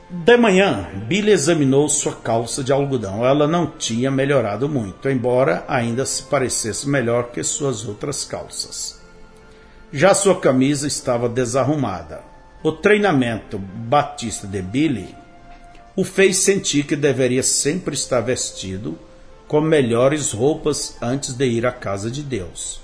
De 0.10 0.36
manhã, 0.38 0.90
Billy 1.06 1.30
examinou 1.30 1.88
sua 1.88 2.16
calça 2.16 2.64
de 2.64 2.74
algodão. 2.74 3.24
Ela 3.24 3.48
não 3.48 3.68
tinha 3.68 4.10
melhorado 4.10 4.68
muito, 4.68 5.08
embora 5.08 5.64
ainda 5.68 6.04
se 6.04 6.24
parecesse 6.24 6.90
melhor 6.90 7.30
que 7.30 7.44
suas 7.44 7.88
outras 7.88 8.26
calças. 8.26 9.00
Já 9.92 10.16
sua 10.16 10.40
camisa 10.40 10.88
estava 10.88 11.30
desarrumada. 11.30 12.24
O 12.64 12.72
treinamento 12.72 13.60
batista 13.60 14.48
de 14.48 14.64
Billy 14.64 15.16
o 15.96 16.04
fez 16.04 16.38
sentir 16.38 16.88
que 16.88 16.96
deveria 16.96 17.44
sempre 17.44 17.94
estar 17.94 18.22
vestido 18.22 18.98
com 19.48 19.62
melhores 19.62 20.32
roupas 20.32 20.98
antes 21.00 21.36
de 21.36 21.46
ir 21.46 21.68
à 21.68 21.72
casa 21.72 22.10
de 22.10 22.24
Deus. 22.24 22.82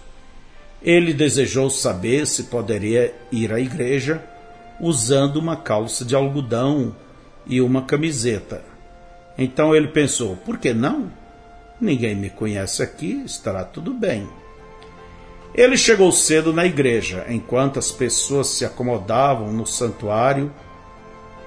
Ele 0.82 1.14
desejou 1.14 1.70
saber 1.70 2.26
se 2.26 2.44
poderia 2.44 3.14
ir 3.32 3.52
à 3.52 3.60
igreja 3.60 4.24
usando 4.80 5.36
uma 5.36 5.58
calça 5.58 6.06
de 6.06 6.16
algodão 6.16 6.96
e 7.46 7.60
uma 7.60 7.82
camiseta. 7.82 8.64
Então 9.38 9.76
ele 9.76 9.90
pensou: 9.90 10.38
por 10.38 10.58
que 10.58 10.74
não? 10.74 11.12
Ninguém 11.82 12.16
me 12.16 12.30
conhece 12.30 12.82
aqui, 12.82 13.22
estará 13.26 13.64
tudo 13.64 13.94
bem. 13.94 14.28
Ele 15.54 15.76
chegou 15.76 16.12
cedo 16.12 16.54
na 16.54 16.66
igreja, 16.66 17.26
enquanto 17.28 17.80
as 17.80 17.92
pessoas 17.92 18.48
se 18.48 18.64
acomodavam 18.64 19.52
no 19.52 19.66
santuário. 19.66 20.52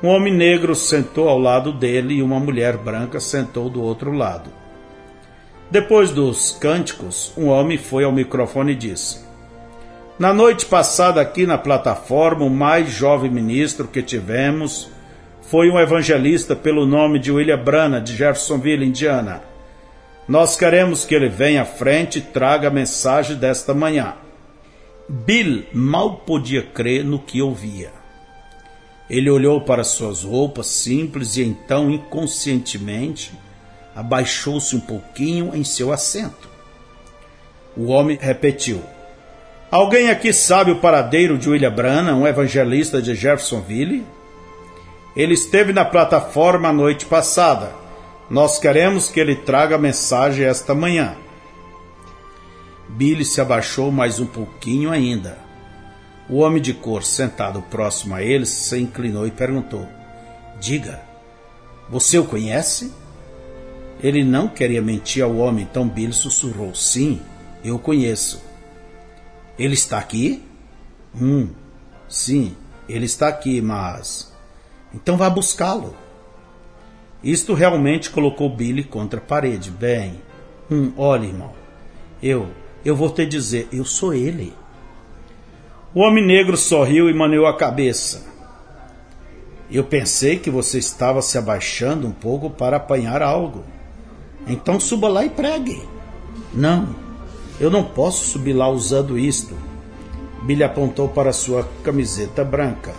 Um 0.03 0.09
homem 0.09 0.35
negro 0.35 0.75
sentou 0.75 1.29
ao 1.29 1.39
lado 1.39 1.73
dele 1.73 2.15
e 2.15 2.23
uma 2.23 2.41
mulher 2.41 2.77
branca 2.77 3.21
sentou 3.21 3.71
do 3.71 3.81
outro 3.81 4.13
lado. 4.13 4.51
Depois 5.73 6.11
dos 6.11 6.51
cânticos, 6.61 7.33
um 7.35 7.49
homem 7.49 7.79
foi 7.79 8.05
ao 8.05 8.13
microfone 8.13 8.73
e 8.73 8.75
disse: 8.75 9.21
Na 10.19 10.31
noite 10.31 10.67
passada 10.67 11.19
aqui 11.19 11.47
na 11.47 11.57
plataforma, 11.57 12.45
o 12.45 12.51
mais 12.51 12.91
jovem 12.91 13.31
ministro 13.31 13.89
que 13.89 14.03
tivemos 14.03 14.91
foi 15.41 15.71
um 15.71 15.81
evangelista 15.81 16.55
pelo 16.55 16.85
nome 16.85 17.19
de 17.19 17.33
William 17.33 17.57
Branham, 17.57 18.05
de 18.05 18.15
Jeffersonville, 18.15 18.85
Indiana. 18.85 19.43
Nós 20.29 20.57
queremos 20.57 21.07
que 21.07 21.15
ele 21.15 21.31
venha 21.31 21.63
à 21.63 21.65
frente 21.65 22.19
e 22.19 22.21
traga 22.21 22.69
a 22.69 22.71
mensagem 22.71 23.37
desta 23.37 23.73
manhã. 23.73 24.17
Bill 25.09 25.65
mal 25.73 26.17
podia 26.17 26.63
crer 26.63 27.03
no 27.03 27.19
que 27.19 27.41
ouvia. 27.41 27.93
Ele 29.09 29.31
olhou 29.31 29.63
para 29.63 29.85
suas 29.85 30.23
roupas 30.23 30.67
simples 30.67 31.39
e 31.39 31.43
então, 31.43 31.91
inconscientemente, 31.91 33.33
abaixou-se 33.95 34.75
um 34.75 34.81
pouquinho 34.81 35.55
em 35.55 35.65
seu 35.65 35.93
assento. 35.93 36.49
O 37.77 37.87
homem 37.87 38.19
repetiu: 38.21 38.83
Alguém 39.71 40.11
aqui 40.11 40.33
sabe 40.33 40.71
o 40.71 40.81
paradeiro 40.81 41.39
de 41.39 41.49
William 41.49 41.73
Branham, 41.73 42.23
um 42.23 42.27
evangelista 42.27 43.01
de 43.01 43.15
Jeffersonville? 43.15 44.07
Ele 45.17 45.35
esteve 45.35 45.73
na 45.73 45.85
plataforma 45.85 46.69
a 46.69 46.73
noite 46.73 47.07
passada. 47.07 47.73
Nós 48.31 48.59
queremos 48.59 49.09
que 49.09 49.21
ele 49.21 49.37
traga 49.37 49.77
a 49.77 49.79
mensagem 49.79 50.47
esta 50.47 50.75
manhã. 50.75 51.17
Billy 52.89 53.25
se 53.25 53.41
abaixou 53.41 53.91
mais 53.91 54.21
um 54.21 54.27
pouquinho 54.27 54.91
ainda. 54.91 55.39
O 56.29 56.39
homem 56.39 56.63
de 56.63 56.73
cor 56.73 57.03
sentado 57.03 57.61
próximo 57.63 58.15
a 58.15 58.23
ele 58.23 58.47
se 58.47 58.79
inclinou 58.79 59.27
e 59.27 59.31
perguntou: 59.31 59.87
Diga, 60.61 61.01
você 61.89 62.19
o 62.19 62.25
conhece? 62.25 62.93
Ele 64.03 64.25
não 64.25 64.49
queria 64.49 64.83
mentir 64.83 65.23
ao 65.23 65.37
homem, 65.37 65.67
então 65.71 65.89
Billy 65.89 66.13
sussurrou: 66.13 66.75
Sim, 66.75 67.21
eu 67.65 67.79
conheço. 67.79 68.43
Ele 69.59 69.75
está 69.75 69.99
aqui? 69.99 70.43
Hum, 71.15 71.51
sim, 72.09 72.57
ele 72.89 73.07
está 73.07 73.29
aqui, 73.29 73.61
mas. 73.61 74.33
Então 74.93 75.17
vá 75.17 75.31
buscá-lo. 75.31 75.95
Isto 77.23 77.55
realmente 77.55 78.11
colocou 78.11 78.49
Billy 78.49 78.83
contra 78.83 79.21
a 79.21 79.23
parede. 79.23 79.71
Bem, 79.71 80.21
hum, 80.69 80.93
olha, 80.97 81.27
irmão, 81.27 81.53
eu, 82.21 82.49
eu 82.85 82.97
vou 82.97 83.11
te 83.11 83.25
dizer, 83.25 83.69
eu 83.73 83.85
sou 83.85 84.13
ele. 84.13 84.53
O 85.95 86.01
homem 86.01 86.27
negro 86.27 86.57
sorriu 86.57 87.09
e 87.09 87.15
maneou 87.15 87.47
a 87.47 87.57
cabeça. 87.57 88.27
Eu 89.71 89.85
pensei 89.85 90.39
que 90.39 90.51
você 90.51 90.79
estava 90.79 91.23
se 91.23 91.39
abaixando 91.39 92.07
um 92.07 92.13
pouco 92.13 92.51
para 92.51 92.79
apanhar 92.79 93.23
algo. 93.23 93.65
Então 94.47 94.81
suba 94.81 95.09
lá 95.09 95.25
e 95.25 95.31
pregue. 95.31 95.83
Não, 96.53 96.95
eu 97.61 97.71
não 97.71 97.85
posso 97.85 98.25
subir 98.25 98.53
lá 98.53 98.69
usando 98.69 99.19
isto. 99.19 99.55
Billy 100.43 100.65
apontou 100.65 101.09
para 101.09 101.33
sua 101.33 101.69
camiseta 101.85 102.45
branca. 102.45 102.93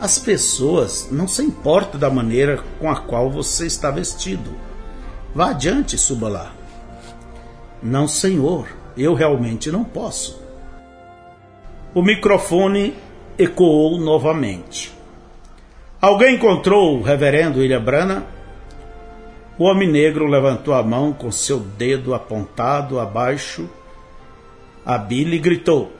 As 0.00 0.18
pessoas 0.18 1.08
não 1.10 1.28
se 1.28 1.42
importam 1.42 2.00
da 2.00 2.10
maneira 2.10 2.62
com 2.80 2.90
a 2.90 2.96
qual 2.96 3.30
você 3.30 3.66
está 3.66 3.90
vestido. 3.90 4.50
Vá 5.34 5.50
adiante, 5.50 5.96
suba 5.98 6.28
lá. 6.28 6.54
Não, 7.82 8.08
senhor, 8.08 8.68
eu 8.96 9.14
realmente 9.14 9.70
não 9.70 9.84
posso. 9.84 10.42
O 11.94 12.02
microfone 12.02 12.94
ecoou 13.38 13.98
novamente. 13.98 14.92
Alguém 16.00 16.36
encontrou 16.36 16.98
o 16.98 17.02
reverendo 17.02 17.60
William 17.60 17.82
Brana? 17.82 18.33
O 19.56 19.64
homem 19.64 19.88
negro 19.88 20.26
levantou 20.26 20.74
a 20.74 20.82
mão 20.82 21.12
com 21.12 21.30
seu 21.30 21.60
dedo 21.60 22.12
apontado 22.12 22.98
abaixo 22.98 23.68
a 24.84 24.98
Billy 24.98 25.36
e 25.36 25.38
gritou: 25.38 25.92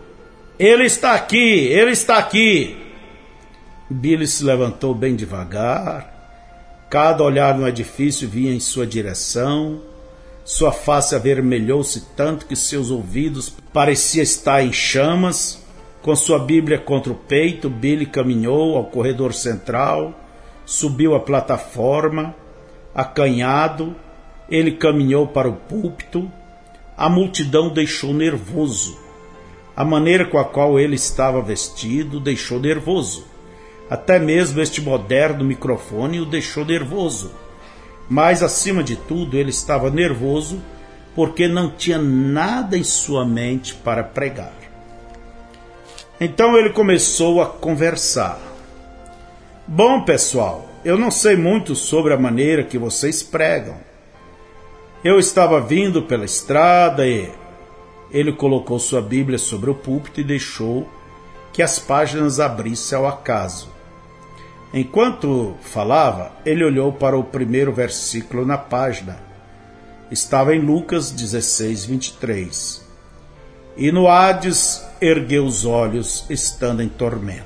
Ele 0.59 0.85
está 0.85 1.14
aqui! 1.14 1.67
Ele 1.69 1.93
está 1.93 2.19
aqui! 2.19 2.77
Billy 3.88 4.27
se 4.27 4.43
levantou 4.43 4.93
bem 4.93 5.14
devagar. 5.14 6.12
Cada 6.90 7.23
olhar 7.23 7.57
no 7.57 7.67
edifício 7.67 8.29
vinha 8.29 8.53
em 8.53 8.59
sua 8.59 8.87
direção. 8.87 9.81
Sua 10.45 10.73
face 10.73 11.14
avermelhou-se 11.14 12.01
tanto 12.17 12.47
que 12.47 12.57
seus 12.57 12.90
ouvidos 12.90 13.55
pareciam 13.73 14.23
estar 14.25 14.64
em 14.64 14.73
chamas. 14.73 15.62
Com 16.03 16.14
sua 16.17 16.40
Bíblia 16.40 16.79
contra 16.79 17.12
o 17.12 17.17
peito, 17.17 17.71
Billy 17.71 18.05
caminhou 18.05 18.77
ao 18.77 18.85
corredor 18.85 19.33
central, 19.33 20.12
subiu 20.67 21.14
a 21.14 21.21
plataforma 21.21 22.35
acanhado, 22.95 23.95
ele 24.49 24.73
caminhou 24.73 25.27
para 25.27 25.49
o 25.49 25.57
púlpito. 25.57 26.31
A 26.97 27.09
multidão 27.09 27.69
deixou 27.71 28.15
nervoso. 28.15 28.99
A 29.77 29.85
maneira 29.85 30.25
com 30.25 30.39
a 30.39 30.45
qual 30.45 30.79
ele 30.79 30.95
estava 30.95 31.43
vestido 31.43 32.21
deixou 32.21 32.61
nervoso. 32.61 33.27
Até 33.91 34.19
mesmo 34.19 34.61
este 34.61 34.81
moderno 34.81 35.45
microfone 35.45 36.21
o 36.21 36.27
deixou 36.27 36.65
nervoso. 36.65 37.33
Mas, 38.09 38.43
acima 38.43 38.83
de 38.83 38.97
tudo, 38.97 39.37
ele 39.37 39.51
estava 39.51 39.91
nervoso 39.91 40.63
porque 41.15 41.49
não 41.49 41.71
tinha 41.71 41.99
nada 41.99 42.77
em 42.77 42.85
sua 42.85 43.25
mente 43.25 43.75
para 43.75 44.03
pregar. 44.03 44.53
Então 46.21 46.57
ele 46.57 46.71
começou 46.71 47.43
a 47.43 47.47
conversar. 47.47 48.39
Bom, 49.67 50.03
pessoal, 50.03 50.69
eu 50.85 50.99
não 50.99 51.11
sei 51.11 51.35
muito 51.35 51.75
sobre 51.75 52.12
a 52.12 52.18
maneira 52.18 52.62
que 52.62 52.77
vocês 52.77 53.23
pregam. 53.23 53.77
Eu 55.03 55.18
estava 55.18 55.61
vindo 55.61 56.03
pela 56.03 56.25
estrada 56.25 57.07
e. 57.07 57.31
Ele 58.11 58.33
colocou 58.33 58.79
sua 58.79 59.01
Bíblia 59.01 59.38
sobre 59.38 59.70
o 59.70 59.75
púlpito 59.75 60.20
e 60.20 60.25
deixou 60.25 60.88
que 61.53 61.62
as 61.62 61.79
páginas 61.79 62.38
abrissem 62.38 62.97
ao 62.97 63.07
acaso. 63.07 63.73
Enquanto 64.73 65.57
falava, 65.62 66.33
ele 66.44 66.64
olhou 66.64 66.92
para 66.92 67.16
o 67.16 67.25
primeiro 67.25 67.73
versículo 67.73 68.44
na 68.44 68.59
página. 68.59 69.18
Estava 70.11 70.55
em 70.55 70.61
Lucas 70.61 71.11
16, 71.11 71.87
23. 71.87 72.87
E 73.77 73.90
no 73.90 74.07
Hades 74.07 74.85
ergueu 75.01 75.44
os 75.44 75.64
olhos, 75.64 76.27
estando 76.29 76.83
em 76.83 76.88
tormento. 76.88 77.44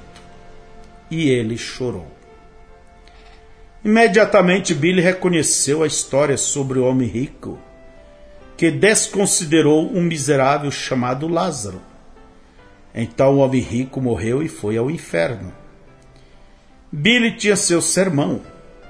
E 1.11 1.31
ele 1.31 1.57
chorou. 1.57 2.18
Imediatamente 3.85 4.75
Billy 4.75 5.01
reconheceu 5.01 5.83
a 5.83 5.87
história 5.87 6.37
sobre 6.37 6.79
o 6.79 6.85
homem 6.85 7.09
rico 7.09 7.59
que 8.57 8.73
desconsiderou 8.73 9.89
um 9.89 10.03
miserável 10.03 10.71
chamado 10.71 11.29
Lázaro. 11.29 11.81
Então 12.93 13.37
o 13.37 13.39
homem 13.39 13.61
rico 13.61 14.01
morreu 14.01 14.43
e 14.43 14.49
foi 14.49 14.77
ao 14.77 14.91
inferno. 14.91 15.53
Billy 16.91 17.37
tinha 17.37 17.55
seu 17.55 17.81
sermão. 17.81 18.41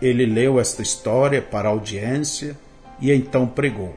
Ele 0.01 0.25
leu 0.25 0.59
esta 0.59 0.81
história 0.81 1.43
para 1.43 1.69
a 1.69 1.73
audiência 1.73 2.57
e 2.99 3.13
então 3.13 3.47
pregou. 3.47 3.95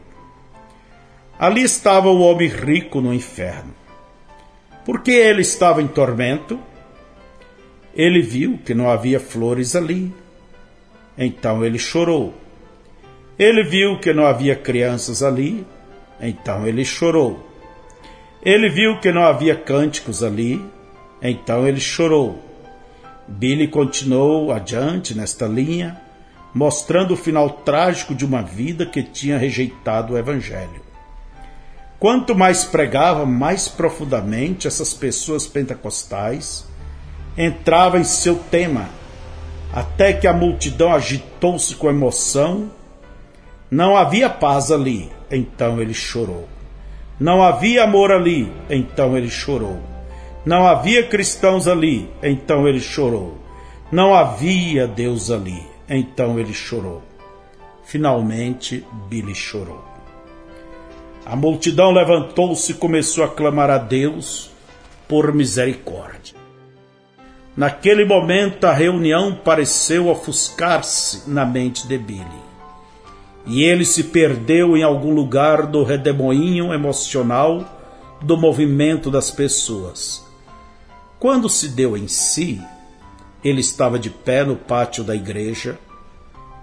Ali 1.40 1.64
estava 1.64 2.10
o 2.10 2.20
homem 2.20 2.50
rico 2.50 3.00
no 3.00 3.14
inferno. 3.14 3.74
Porque 4.84 5.12
ele 5.12 5.42
estava 5.42 5.82
em 5.82 5.88
tormento, 5.88 6.60
ele 7.96 8.22
viu 8.22 8.60
que 8.66 8.74
não 8.74 8.90
havia 8.90 9.20
flores 9.20 9.76
ali. 9.76 10.14
Então 11.18 11.64
ele 11.66 11.78
chorou. 11.78 12.34
Ele 13.38 13.64
viu 13.64 14.00
que 14.00 14.14
não 14.14 14.26
havia 14.26 14.56
crianças 14.56 15.24
ali. 15.24 15.66
Então 16.20 16.68
ele 16.68 16.86
chorou. 16.86 17.48
Ele 18.44 18.70
viu 18.70 19.00
que 19.00 19.12
não 19.12 19.24
havia 19.24 19.56
cânticos 19.56 20.24
ali. 20.24 20.64
Então 21.22 21.68
ele 21.68 21.80
chorou. 21.80 22.40
Billy 23.28 23.68
continuou 23.68 24.52
adiante 24.52 25.16
nesta 25.16 25.46
linha, 25.46 26.02
mostrando 26.54 27.14
o 27.14 27.18
final 27.18 27.50
trágico 27.50 28.14
de 28.14 28.26
uma 28.26 28.42
vida 28.42 28.86
que 28.86 29.02
tinha 29.02 29.38
rejeitado 29.38 30.14
o 30.14 30.18
Evangelho. 30.18 30.82
Quanto 32.00 32.36
mais 32.36 32.66
pregava, 32.66 33.26
mais 33.26 33.68
profundamente 33.68 34.68
essas 34.68 34.94
pessoas 34.94 35.46
pentecostais 35.46 36.66
entrava 37.38 38.00
em 38.00 38.04
seu 38.04 38.36
tema, 38.36 38.90
até 39.74 40.14
que 40.14 40.28
a 40.28 40.34
multidão 40.34 40.94
agitou-se 40.94 41.76
com 41.76 41.90
emoção. 41.90 42.72
Não 43.70 43.96
havia 43.96 44.30
paz 44.30 44.72
ali, 44.72 45.10
então 45.32 45.82
ele 45.82 45.94
chorou. 45.94 46.48
Não 47.20 47.42
havia 47.42 47.84
amor 47.84 48.12
ali, 48.12 48.52
então 48.70 49.18
ele 49.18 49.30
chorou. 49.30 49.80
Não 50.46 50.68
havia 50.68 51.08
cristãos 51.08 51.68
ali, 51.68 52.10
então 52.22 52.68
ele 52.68 52.80
chorou. 52.80 53.38
Não 53.92 54.14
havia 54.14 54.88
Deus 54.88 55.30
ali, 55.30 55.62
então 55.88 56.40
ele 56.40 56.54
chorou. 56.54 57.04
Finalmente, 57.84 58.86
Billy 59.08 59.36
chorou. 59.36 59.84
A 61.26 61.36
multidão 61.36 61.92
levantou-se 61.92 62.72
e 62.72 62.76
começou 62.76 63.24
a 63.24 63.28
clamar 63.28 63.70
a 63.70 63.78
Deus 63.78 64.50
por 65.08 65.34
misericórdia. 65.34 66.41
Naquele 67.56 68.06
momento, 68.06 68.66
a 68.66 68.72
reunião 68.72 69.36
pareceu 69.36 70.08
ofuscar-se 70.08 71.30
na 71.30 71.46
mente 71.46 71.88
de 71.88 71.98
Billy. 71.98 72.42
E 73.46 73.64
ele 73.64 73.84
se 73.84 74.06
perdeu 74.06 74.78
em 74.78 74.84
algum 74.84 75.14
lugar 75.14 75.66
do 75.66 75.84
redemoinho 75.84 76.74
emocional 76.74 77.66
do 78.22 78.38
movimento 78.38 79.10
das 79.12 79.32
pessoas. 79.32 80.24
Quando 81.20 81.50
se 81.50 81.70
deu 81.70 81.98
em 81.98 82.08
si, 82.08 82.62
ele 83.44 83.60
estava 83.62 84.00
de 84.00 84.10
pé 84.10 84.44
no 84.44 84.56
pátio 84.56 85.04
da 85.04 85.16
igreja. 85.16 85.78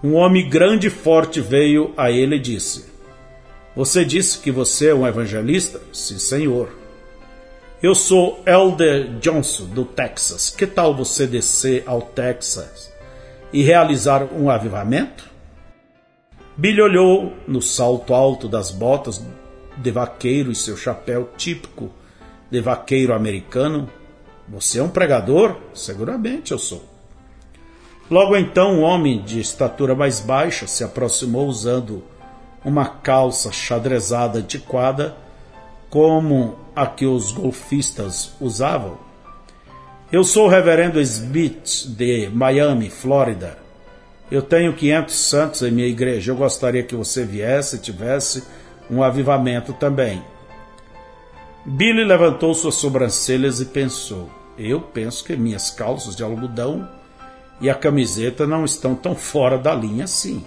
Um 0.03 0.15
homem 0.15 0.49
grande 0.49 0.87
e 0.87 0.91
forte 0.91 1.41
veio 1.41 1.93
a 1.97 2.11
ele 2.11 2.37
e 2.37 2.41
disse: 2.41 2.87
Você 3.77 4.05
disse 4.05 4.39
que 4.39 4.51
você 4.51 4.89
é 4.89 4.95
um 4.95 5.07
evangelista? 5.07 5.81
Sim, 5.93 6.19
senhor. 6.19 6.78
Eu 7.81 7.95
sou 7.95 8.43
Elder 8.45 9.21
Johnson, 9.21 9.67
do 9.67 9.85
Texas. 9.85 10.51
Que 10.51 10.67
tal 10.67 10.97
você 10.97 11.29
descer 11.29 11.85
ao 11.87 12.03
Texas 12.03 12.93
e 13.53 13.63
realizar 13.63 14.25
um 14.33 14.51
avivamento? 14.51 15.31
Billy 16.57 16.83
olhou 16.83 17.35
no 17.47 17.63
salto 17.63 18.13
alto 18.13 18.49
das 18.49 18.73
botas 18.73 19.25
de 19.77 19.91
vaqueiro 19.93 20.51
e 20.51 20.57
seu 20.57 20.77
chapéu 20.77 21.31
típico 21.37 21.89
de 22.51 22.61
vaqueiro 22.61 23.15
americano. 23.15 23.89
Você 24.49 24.81
é 24.81 24.83
um 24.83 24.89
pregador? 24.89 25.57
Seguramente 25.73 26.51
eu 26.51 26.59
sou. 26.59 26.83
Logo 28.11 28.37
então, 28.37 28.81
um 28.81 28.83
homem 28.83 29.23
de 29.23 29.39
estatura 29.39 29.95
mais 29.95 30.19
baixa 30.19 30.67
se 30.67 30.83
aproximou 30.83 31.47
usando 31.47 32.03
uma 32.65 32.87
calça 32.87 33.53
xadrezada 33.53 34.41
antiquada 34.41 35.17
como 35.89 36.59
a 36.79 36.87
que 36.87 37.05
os 37.05 37.33
golfistas 37.33 38.31
usavam. 38.41 38.99
Eu 40.13 40.23
sou 40.23 40.47
o 40.47 40.49
reverendo 40.49 41.01
Smith 41.01 41.89
de 41.89 42.31
Miami, 42.33 42.89
Flórida. 42.89 43.59
Eu 44.31 44.43
tenho 44.43 44.73
500 44.73 45.15
santos 45.15 45.63
em 45.63 45.73
minha 45.73 45.89
igreja. 45.89 46.31
Eu 46.31 46.37
gostaria 46.37 46.85
que 46.85 46.95
você 46.95 47.25
viesse 47.25 47.77
e 47.77 47.81
tivesse 47.81 48.45
um 48.89 49.03
avivamento 49.03 49.73
também. 49.73 50.23
Billy 51.67 52.05
levantou 52.05 52.55
suas 52.55 52.77
sobrancelhas 52.77 53.61
e 53.61 53.65
pensou: 53.65 54.31
Eu 54.57 54.81
penso 54.81 55.25
que 55.25 55.37
minhas 55.37 55.71
calças 55.71 56.15
de 56.15 56.23
algodão 56.23 56.89
e 57.61 57.69
a 57.69 57.75
camiseta 57.75 58.47
não 58.47 58.65
estão 58.65 58.95
tão 58.95 59.17
fora 59.17 59.59
da 59.59 59.75
linha 59.75 60.05
assim. 60.05 60.45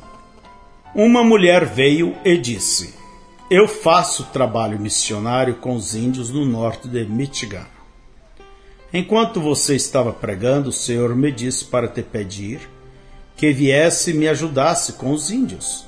Uma 0.96 1.26
mulher 1.26 1.65
veio 1.65 2.15
e 2.24 2.38
disse: 2.38 3.01
eu 3.52 3.68
faço 3.68 4.28
trabalho 4.32 4.80
missionário 4.80 5.56
com 5.56 5.76
os 5.76 5.94
índios 5.94 6.30
no 6.30 6.46
norte 6.46 6.88
de 6.88 7.04
Michigan. 7.04 7.66
Enquanto 8.94 9.42
você 9.42 9.76
estava 9.76 10.14
pregando, 10.14 10.70
o 10.70 10.72
Senhor 10.74 11.14
me 11.14 11.30
disse 11.34 11.66
para 11.66 11.90
te 11.90 12.02
pedir 12.02 12.62
que 13.36 13.52
viesse 13.52 14.12
e 14.12 14.14
me 14.14 14.30
ajudasse 14.30 14.94
com 14.94 15.12
os 15.12 15.30
índios. 15.30 15.86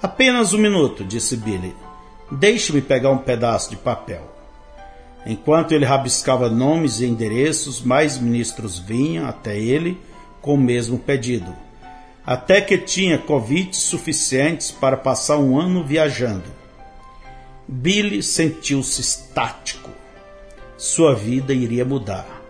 Apenas 0.00 0.52
um 0.52 0.58
minuto, 0.58 1.02
disse 1.02 1.36
Billy. 1.36 1.74
Deixe-me 2.30 2.80
pegar 2.80 3.10
um 3.10 3.18
pedaço 3.18 3.70
de 3.70 3.76
papel. 3.76 4.22
Enquanto 5.26 5.72
ele 5.72 5.84
rabiscava 5.84 6.48
nomes 6.48 7.00
e 7.00 7.06
endereços, 7.06 7.82
mais 7.82 8.16
ministros 8.16 8.78
vinham 8.78 9.26
até 9.26 9.58
ele 9.58 10.00
com 10.40 10.54
o 10.54 10.58
mesmo 10.58 11.00
pedido 11.00 11.63
até 12.26 12.60
que 12.60 12.78
tinha 12.78 13.18
convites 13.18 13.80
suficientes 13.80 14.70
para 14.70 14.96
passar 14.96 15.38
um 15.38 15.58
ano 15.58 15.84
viajando. 15.84 16.50
Billy 17.68 18.22
sentiu-se 18.22 19.00
estático. 19.00 19.90
Sua 20.76 21.14
vida 21.14 21.52
iria 21.52 21.84
mudar. 21.84 22.42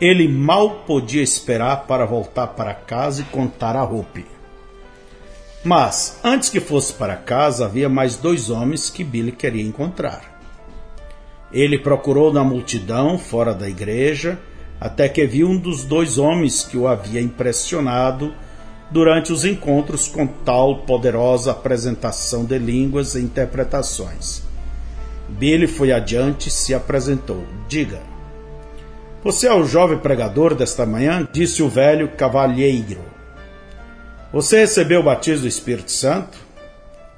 Ele 0.00 0.26
mal 0.26 0.82
podia 0.86 1.22
esperar 1.22 1.86
para 1.86 2.04
voltar 2.04 2.48
para 2.48 2.74
casa 2.74 3.22
e 3.22 3.24
contar 3.26 3.76
a 3.76 3.84
Hope. 3.84 4.26
Mas, 5.64 6.18
antes 6.24 6.48
que 6.48 6.58
fosse 6.58 6.92
para 6.92 7.14
casa, 7.14 7.66
havia 7.66 7.88
mais 7.88 8.16
dois 8.16 8.50
homens 8.50 8.90
que 8.90 9.04
Billy 9.04 9.30
queria 9.30 9.62
encontrar. 9.62 10.40
Ele 11.52 11.78
procurou 11.78 12.32
na 12.32 12.42
multidão, 12.42 13.16
fora 13.16 13.54
da 13.54 13.68
igreja, 13.68 14.40
até 14.80 15.08
que 15.08 15.24
viu 15.24 15.48
um 15.48 15.56
dos 15.56 15.84
dois 15.84 16.18
homens 16.18 16.64
que 16.64 16.76
o 16.76 16.88
havia 16.88 17.20
impressionado 17.20 18.34
durante 18.92 19.32
os 19.32 19.44
encontros 19.44 20.06
com 20.06 20.26
tal 20.26 20.80
poderosa 20.80 21.50
apresentação 21.50 22.44
de 22.44 22.58
línguas 22.58 23.14
e 23.14 23.20
interpretações. 23.20 24.42
Billy 25.28 25.66
foi 25.66 25.92
adiante 25.92 26.48
e 26.48 26.52
se 26.52 26.74
apresentou. 26.74 27.42
Diga. 27.66 28.00
Você 29.24 29.46
é 29.46 29.54
o 29.54 29.64
jovem 29.64 29.98
pregador 29.98 30.54
desta 30.54 30.84
manhã? 30.84 31.26
Disse 31.32 31.62
o 31.62 31.70
velho 31.70 32.08
cavalheiro. 32.16 33.00
Você 34.30 34.58
recebeu 34.58 35.00
o 35.00 35.04
batismo 35.04 35.42
do 35.42 35.48
Espírito 35.48 35.90
Santo? 35.90 36.36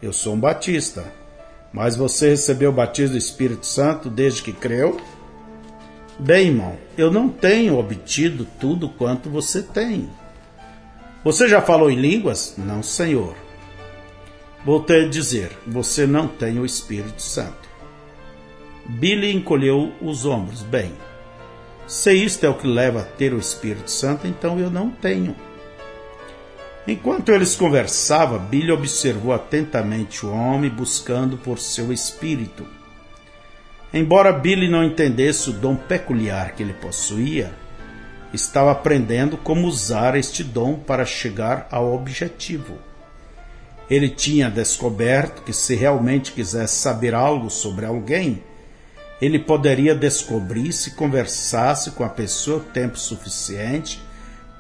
Eu 0.01 0.13
sou 0.13 0.35
um 0.35 0.41
batista. 0.41 1.05
Mas 1.73 1.97
você 1.97 2.31
recebeu 2.31 2.71
o 2.71 2.75
batismo 2.75 3.13
do 3.13 3.19
Espírito 3.19 3.67
Santo 3.67 4.09
desde 4.09 4.43
que 4.43 4.53
creu? 4.53 5.01
Bem, 6.21 6.49
irmão, 6.49 6.77
eu 6.97 7.11
não 7.11 7.29
tenho 7.29 7.77
obtido 7.77 8.47
tudo 8.61 8.89
quanto 8.89 9.29
você 9.29 9.61
tem. 9.61 10.09
Você 11.25 11.49
já 11.49 11.63
falou 11.63 11.91
em 11.91 11.97
línguas? 11.97 12.55
Não, 12.59 12.83
Senhor. 12.83 13.35
Voltei 14.63 15.07
a 15.07 15.09
dizer: 15.09 15.51
Você 15.67 16.07
não 16.07 16.29
tem 16.29 16.59
o 16.59 16.67
Espírito 16.67 17.23
Santo. 17.23 17.67
Billy 18.85 19.35
encolheu 19.35 19.91
os 20.03 20.27
ombros. 20.27 20.63
Bem, 20.63 20.93
se 21.87 22.13
isto 22.13 22.45
é 22.45 22.49
o 22.49 22.55
que 22.55 22.67
leva 22.67 23.01
a 23.01 23.05
ter 23.05 23.33
o 23.33 23.39
Espírito 23.39 23.91
Santo, 23.91 24.27
então 24.27 24.59
eu 24.59 24.71
não 24.71 24.91
tenho. 24.91 25.35
Enquanto 26.87 27.31
eles 27.31 27.57
conversavam, 27.57 28.39
Billy 28.39 28.71
observou 28.71 29.33
atentamente 29.33 30.27
o 30.27 30.31
homem 30.31 30.69
buscando 30.69 31.39
por 31.39 31.59
seu 31.59 31.91
espírito. 31.91 32.67
Embora 33.93 34.33
Billy 34.33 34.69
não 34.69 34.85
entendesse 34.85 35.49
o 35.49 35.55
dom 35.55 35.75
peculiar 35.75 36.53
que 36.53 36.63
ele 36.63 36.75
possuía, 36.75 37.55
estava 38.37 38.73
aprendendo 38.73 39.37
como 39.37 39.67
usar 39.67 40.17
este 40.17 40.43
dom 40.43 40.75
para 40.75 41.05
chegar 41.05 41.69
ao 41.71 41.95
objetivo. 41.95 42.79
Ele 43.89 44.09
tinha 44.09 44.51
descoberto 44.51 45.43
que 45.43 45.53
se 45.53 45.75
realmente 45.75 46.33
quisesse 46.33 46.77
saber 46.77 47.15
algo 47.15 47.51
sobre 47.51 47.85
alguém, 47.85 48.43
ele 49.21 49.39
poderia 49.39 49.95
descobrir 49.95 50.73
se 50.73 50.93
conversasse 50.93 51.93
com 51.93 52.05
a 52.05 52.09
pessoa 52.09 52.61
tempo 52.73 52.99
suficiente 52.99 54.03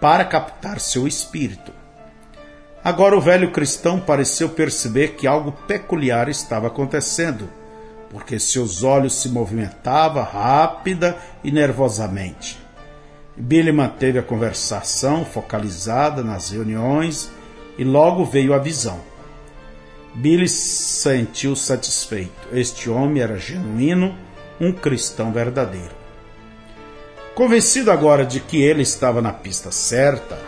para 0.00 0.24
captar 0.24 0.78
seu 0.78 1.06
espírito. 1.08 1.72
Agora 2.82 3.16
o 3.16 3.20
velho 3.20 3.50
cristão 3.50 3.98
pareceu 3.98 4.50
perceber 4.50 5.14
que 5.14 5.26
algo 5.26 5.52
peculiar 5.66 6.28
estava 6.28 6.66
acontecendo 6.66 7.48
porque 8.14 8.38
seus 8.38 8.84
olhos 8.84 9.14
se 9.14 9.28
movimentavam 9.28 10.22
rápida 10.22 11.18
e 11.42 11.50
nervosamente. 11.50 12.63
Billy 13.36 13.72
manteve 13.72 14.18
a 14.18 14.22
conversação 14.22 15.24
focalizada 15.24 16.22
nas 16.22 16.50
reuniões 16.50 17.30
e 17.76 17.82
logo 17.82 18.24
veio 18.24 18.54
a 18.54 18.58
visão. 18.58 19.00
Billy 20.14 20.48
sentiu 20.48 21.56
satisfeito. 21.56 22.48
Este 22.52 22.88
homem 22.88 23.22
era 23.22 23.36
genuíno, 23.36 24.16
um 24.60 24.72
cristão 24.72 25.32
verdadeiro. 25.32 25.90
Convencido 27.34 27.90
agora 27.90 28.24
de 28.24 28.38
que 28.38 28.62
ele 28.62 28.82
estava 28.82 29.20
na 29.20 29.32
pista 29.32 29.72
certa, 29.72 30.38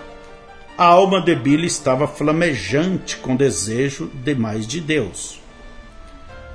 a 0.78 0.84
alma 0.84 1.20
de 1.20 1.34
Billy 1.34 1.66
estava 1.66 2.06
flamejante 2.06 3.16
com 3.16 3.34
desejo 3.34 4.08
de 4.14 4.36
mais 4.36 4.66
de 4.66 4.80
Deus. 4.80 5.40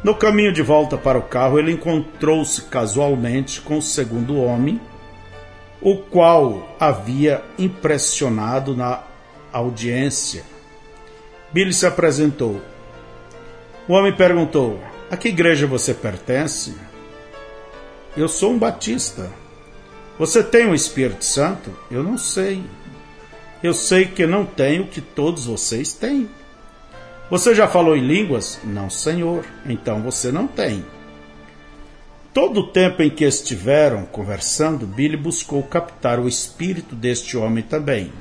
No 0.04 0.16
caminho 0.16 0.54
de 0.54 0.62
volta 0.62 0.98
para 0.98 1.18
o 1.18 1.24
carro, 1.24 1.60
ele 1.60 1.74
encontrou-se 1.74 2.62
casualmente 2.64 3.60
com 3.60 3.78
o 3.78 3.82
segundo 3.82 4.38
homem, 4.38 4.80
o 5.82 5.98
qual 5.98 6.76
havia 6.80 7.44
impressionado 7.58 8.76
na 8.76 9.04
audiência. 9.52 10.44
Billy 11.52 11.74
se 11.74 11.86
apresentou. 11.86 12.62
O 13.88 13.94
homem 13.94 14.16
perguntou: 14.16 14.80
A 15.10 15.18
que 15.18 15.28
igreja 15.28 15.66
você 15.66 15.94
pertence? 15.94 16.76
Eu 18.16 18.28
sou 18.28 18.52
um 18.52 18.60
batista. 18.60 19.30
Você 20.20 20.44
tem 20.44 20.68
o 20.68 20.76
Espírito 20.76 21.26
Santo? 21.26 21.72
Eu 21.90 22.04
não 22.04 22.18
sei. 22.18 22.64
Eu 23.64 23.74
sei 23.74 24.06
que 24.06 24.26
não 24.28 24.46
tenho 24.46 24.84
o 24.84 24.88
que 24.88 25.02
todos 25.02 25.46
vocês 25.46 25.94
têm. 25.94 26.30
Você 27.30 27.56
já 27.56 27.68
falou 27.68 27.96
em 27.96 28.06
línguas? 28.06 28.60
Não, 28.64 28.90
senhor. 28.90 29.46
Então 29.66 30.02
você 30.02 30.32
não 30.32 30.48
tem. 30.48 30.86
Todo 32.34 32.62
o 32.62 32.68
tempo 32.68 33.04
em 33.04 33.10
que 33.10 33.26
estiveram 33.26 34.06
conversando, 34.06 34.88
Billy 34.88 35.18
buscou 35.18 35.62
captar 35.64 36.18
o 36.18 36.30
espírito 36.30 36.96
deste 36.96 37.36
homem 37.36 37.62
também. 37.62 38.12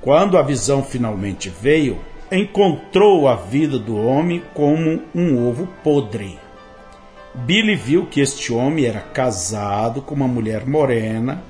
Quando 0.00 0.38
a 0.38 0.42
visão 0.42 0.84
finalmente 0.84 1.50
veio, 1.50 1.98
encontrou 2.30 3.26
a 3.26 3.34
vida 3.34 3.80
do 3.80 3.96
homem 3.96 4.40
como 4.54 5.02
um 5.12 5.44
ovo 5.44 5.68
podre. 5.82 6.38
Billy 7.34 7.74
viu 7.74 8.06
que 8.06 8.20
este 8.20 8.52
homem 8.52 8.84
era 8.84 9.00
casado 9.00 10.00
com 10.00 10.14
uma 10.14 10.28
mulher 10.28 10.64
morena, 10.64 11.42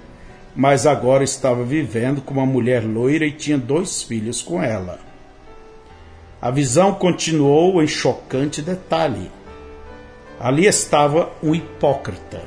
mas 0.57 0.87
agora 0.87 1.23
estava 1.23 1.63
vivendo 1.63 2.23
com 2.23 2.33
uma 2.33 2.47
mulher 2.47 2.83
loira 2.85 3.27
e 3.27 3.33
tinha 3.33 3.59
dois 3.59 4.03
filhos 4.03 4.41
com 4.41 4.63
ela. 4.63 4.99
A 6.41 6.51
visão 6.51 6.95
continuou 6.95 7.83
em 7.83 7.87
chocante 7.87 8.63
detalhe. 8.63 9.31
Ali 10.41 10.65
estava 10.65 11.31
um 11.43 11.55
hipócrita, 11.55 12.41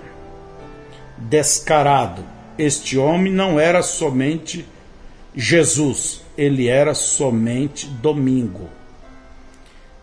descarado. 1.16 2.24
Este 2.58 2.98
homem 2.98 3.32
não 3.32 3.60
era 3.60 3.84
somente 3.84 4.66
Jesus, 5.36 6.22
ele 6.36 6.68
era 6.68 6.96
somente 6.96 7.86
Domingo. 7.86 8.68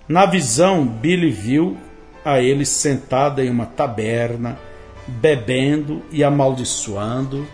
Na 0.07 0.25
visão, 0.25 0.87
Billy 0.87 1.33
viu 1.33 1.77
a 2.25 2.41
ele 2.41 2.65
sentado 2.65 3.41
em 3.41 3.51
uma 3.51 3.67
taberna, 3.67 4.57
bebendo 5.09 6.01
e 6.13 6.23
amaldiçoando, 6.23 7.45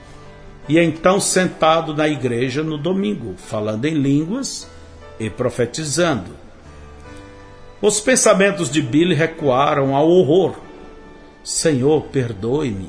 e 0.69 0.79
então 0.79 1.19
sentado 1.19 1.95
na 1.95 2.09
igreja 2.09 2.63
no 2.63 2.77
domingo, 2.77 3.37
falando 3.39 3.87
em 3.87 3.95
línguas 3.95 4.69
e 5.19 5.31
profetizando. 5.31 6.46
Os 7.87 8.01
pensamentos 8.01 8.69
de 8.69 8.83
Billy 8.83 9.15
recuaram 9.15 9.95
ao 9.95 10.11
horror. 10.11 10.57
Senhor, 11.45 12.03
perdoe-me. 12.07 12.89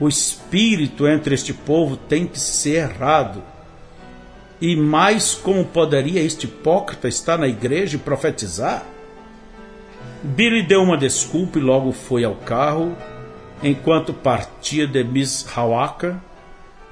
O 0.00 0.08
espírito 0.08 1.06
entre 1.06 1.36
este 1.36 1.54
povo 1.54 1.96
tem 1.96 2.26
que 2.26 2.40
ser 2.40 2.78
errado. 2.78 3.44
E 4.60 4.74
mais 4.74 5.34
como 5.34 5.64
poderia 5.64 6.20
este 6.20 6.46
hipócrita 6.46 7.06
estar 7.06 7.38
na 7.38 7.46
igreja 7.46 7.94
e 7.94 8.00
profetizar? 8.00 8.84
Billy 10.20 10.64
deu 10.64 10.82
uma 10.82 10.98
desculpa 10.98 11.60
e 11.60 11.62
logo 11.62 11.92
foi 11.92 12.24
ao 12.24 12.34
carro. 12.34 12.96
Enquanto 13.62 14.12
partia 14.12 14.84
de 14.84 15.04
Miss 15.04 15.46
Hawaka, 15.56 16.20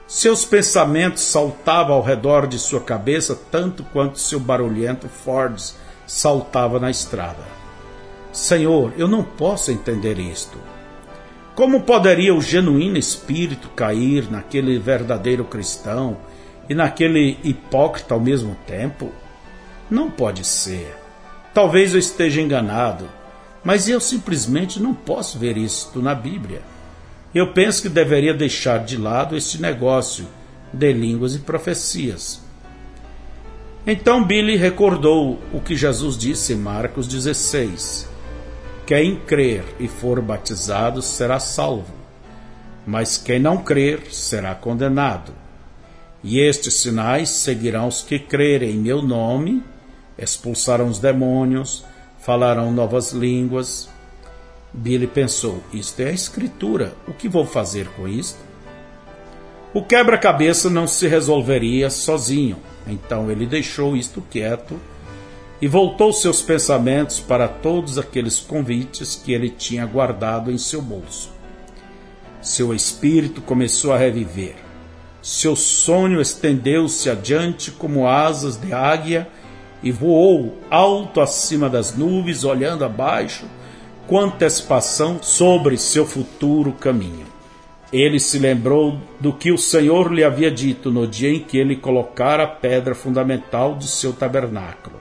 seus 0.06 0.44
pensamentos 0.44 1.24
saltavam 1.24 1.96
ao 1.96 2.02
redor 2.02 2.46
de 2.46 2.56
sua 2.56 2.80
cabeça 2.80 3.36
tanto 3.50 3.82
quanto 3.82 4.20
seu 4.20 4.38
barulhento 4.38 5.08
Ford 5.08 5.60
saltava 6.10 6.80
na 6.80 6.90
estrada. 6.90 7.44
Senhor, 8.32 8.92
eu 8.98 9.06
não 9.06 9.22
posso 9.22 9.70
entender 9.70 10.18
isto. 10.18 10.58
Como 11.54 11.82
poderia 11.82 12.34
o 12.34 12.42
genuíno 12.42 12.98
espírito 12.98 13.68
cair 13.68 14.28
naquele 14.28 14.76
verdadeiro 14.76 15.44
cristão 15.44 16.16
e 16.68 16.74
naquele 16.74 17.38
hipócrita 17.44 18.12
ao 18.12 18.18
mesmo 18.18 18.56
tempo? 18.66 19.12
Não 19.88 20.10
pode 20.10 20.44
ser. 20.44 20.96
Talvez 21.54 21.92
eu 21.92 22.00
esteja 22.00 22.40
enganado, 22.40 23.08
mas 23.62 23.88
eu 23.88 24.00
simplesmente 24.00 24.82
não 24.82 24.92
posso 24.92 25.38
ver 25.38 25.56
isto 25.56 26.02
na 26.02 26.14
Bíblia. 26.14 26.62
Eu 27.32 27.52
penso 27.52 27.82
que 27.82 27.88
deveria 27.88 28.34
deixar 28.34 28.84
de 28.84 28.96
lado 28.96 29.36
este 29.36 29.62
negócio 29.62 30.26
de 30.72 30.92
línguas 30.92 31.36
e 31.36 31.38
profecias. 31.38 32.49
Então 33.86 34.22
Billy 34.22 34.56
recordou 34.56 35.38
o 35.54 35.60
que 35.60 35.74
Jesus 35.74 36.16
disse 36.16 36.52
em 36.52 36.56
Marcos 36.56 37.08
16: 37.08 38.06
Quem 38.86 39.16
crer 39.16 39.64
e 39.78 39.88
for 39.88 40.20
batizado 40.20 41.00
será 41.00 41.40
salvo, 41.40 41.94
mas 42.86 43.16
quem 43.16 43.38
não 43.38 43.56
crer 43.56 44.12
será 44.12 44.54
condenado. 44.54 45.32
E 46.22 46.38
estes 46.38 46.74
sinais 46.74 47.30
seguirão 47.30 47.88
os 47.88 48.02
que 48.02 48.18
crerem 48.18 48.72
em 48.72 48.78
meu 48.78 49.00
nome, 49.00 49.62
expulsarão 50.18 50.88
os 50.88 50.98
demônios, 50.98 51.82
falarão 52.18 52.70
novas 52.70 53.12
línguas. 53.12 53.88
Billy 54.74 55.06
pensou: 55.06 55.62
isto 55.72 56.00
é 56.00 56.10
a 56.10 56.12
escritura, 56.12 56.94
o 57.08 57.14
que 57.14 57.30
vou 57.30 57.46
fazer 57.46 57.88
com 57.96 58.06
isto? 58.06 58.38
O 59.72 59.82
quebra-cabeça 59.82 60.68
não 60.68 60.86
se 60.86 61.08
resolveria 61.08 61.88
sozinho, 61.88 62.58
então 62.86 63.30
ele 63.30 63.46
deixou 63.46 63.96
isto 63.96 64.22
quieto 64.30 64.78
e 65.60 65.68
voltou 65.68 66.12
seus 66.12 66.40
pensamentos 66.40 67.20
para 67.20 67.46
todos 67.46 67.98
aqueles 67.98 68.38
convites 68.38 69.14
que 69.14 69.32
ele 69.32 69.50
tinha 69.50 69.84
guardado 69.84 70.50
em 70.50 70.56
seu 70.56 70.80
bolso. 70.80 71.30
Seu 72.40 72.74
espírito 72.74 73.42
começou 73.42 73.92
a 73.92 73.98
reviver. 73.98 74.54
Seu 75.20 75.54
sonho 75.54 76.20
estendeu-se 76.20 77.10
adiante 77.10 77.70
como 77.70 78.08
asas 78.08 78.58
de 78.58 78.72
águia 78.72 79.28
e 79.82 79.92
voou 79.92 80.58
alto 80.70 81.20
acima 81.20 81.68
das 81.68 81.94
nuvens, 81.94 82.42
olhando 82.42 82.84
abaixo 82.84 83.44
com 84.06 84.18
antecipação 84.18 85.22
sobre 85.22 85.76
seu 85.76 86.06
futuro 86.06 86.72
caminho. 86.72 87.29
Ele 87.92 88.20
se 88.20 88.38
lembrou 88.38 89.00
do 89.18 89.32
que 89.32 89.50
o 89.50 89.58
Senhor 89.58 90.12
lhe 90.12 90.22
havia 90.22 90.50
dito 90.50 90.90
no 90.90 91.06
dia 91.06 91.30
em 91.30 91.40
que 91.40 91.58
ele 91.58 91.74
colocara 91.74 92.44
a 92.44 92.48
pedra 92.48 92.94
fundamental 92.94 93.74
de 93.76 93.88
seu 93.88 94.12
tabernáculo. 94.12 95.00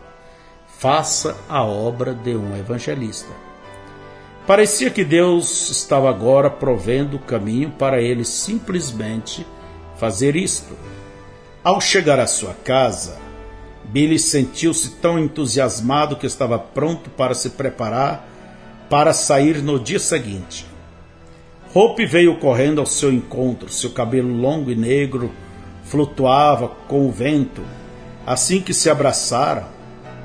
Faça 0.80 1.38
a 1.48 1.64
obra 1.64 2.14
de 2.14 2.36
um 2.36 2.58
evangelista. 2.58 3.30
Parecia 4.48 4.90
que 4.90 5.04
Deus 5.04 5.70
estava 5.70 6.10
agora 6.10 6.50
provendo 6.50 7.18
o 7.18 7.20
caminho 7.20 7.70
para 7.72 8.02
ele 8.02 8.26
simplesmente 8.26 9.46
fazer 9.98 10.36
isto. 10.36 10.76
Ao 11.64 11.80
chegar 11.80 12.20
à 12.20 12.26
sua 12.26 12.54
casa, 12.54 13.20
Billy 13.84 14.18
sentiu-se 14.18 14.96
tão 14.96 15.20
entusiasmado 15.20 16.16
que 16.16 16.26
estava 16.26 16.58
pronto 16.58 17.10
para 17.12 17.36
se 17.36 17.52
preparar 17.52 18.28
para 18.90 19.14
sair 19.14 19.62
no 19.62 19.80
dia 19.80 20.00
seguinte. 20.00 20.69
Hope 21.74 22.06
veio 22.06 22.40
correndo 22.40 22.80
ao 22.80 22.86
seu 22.86 23.12
encontro, 23.12 23.72
seu 23.72 23.92
cabelo 23.92 24.34
longo 24.34 24.72
e 24.72 24.76
negro 24.76 25.32
flutuava 25.84 26.68
com 26.88 27.08
o 27.08 27.12
vento. 27.12 27.64
Assim 28.26 28.62
que 28.62 28.74
se 28.74 28.90
abraçaram, 28.90 29.68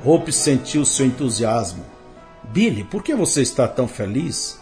Hope 0.03 0.31
sentiu 0.31 0.85
seu 0.85 1.05
entusiasmo. 1.05 1.85
Billy, 2.43 2.83
por 2.83 3.03
que 3.03 3.15
você 3.15 3.41
está 3.41 3.67
tão 3.67 3.87
feliz? 3.87 4.59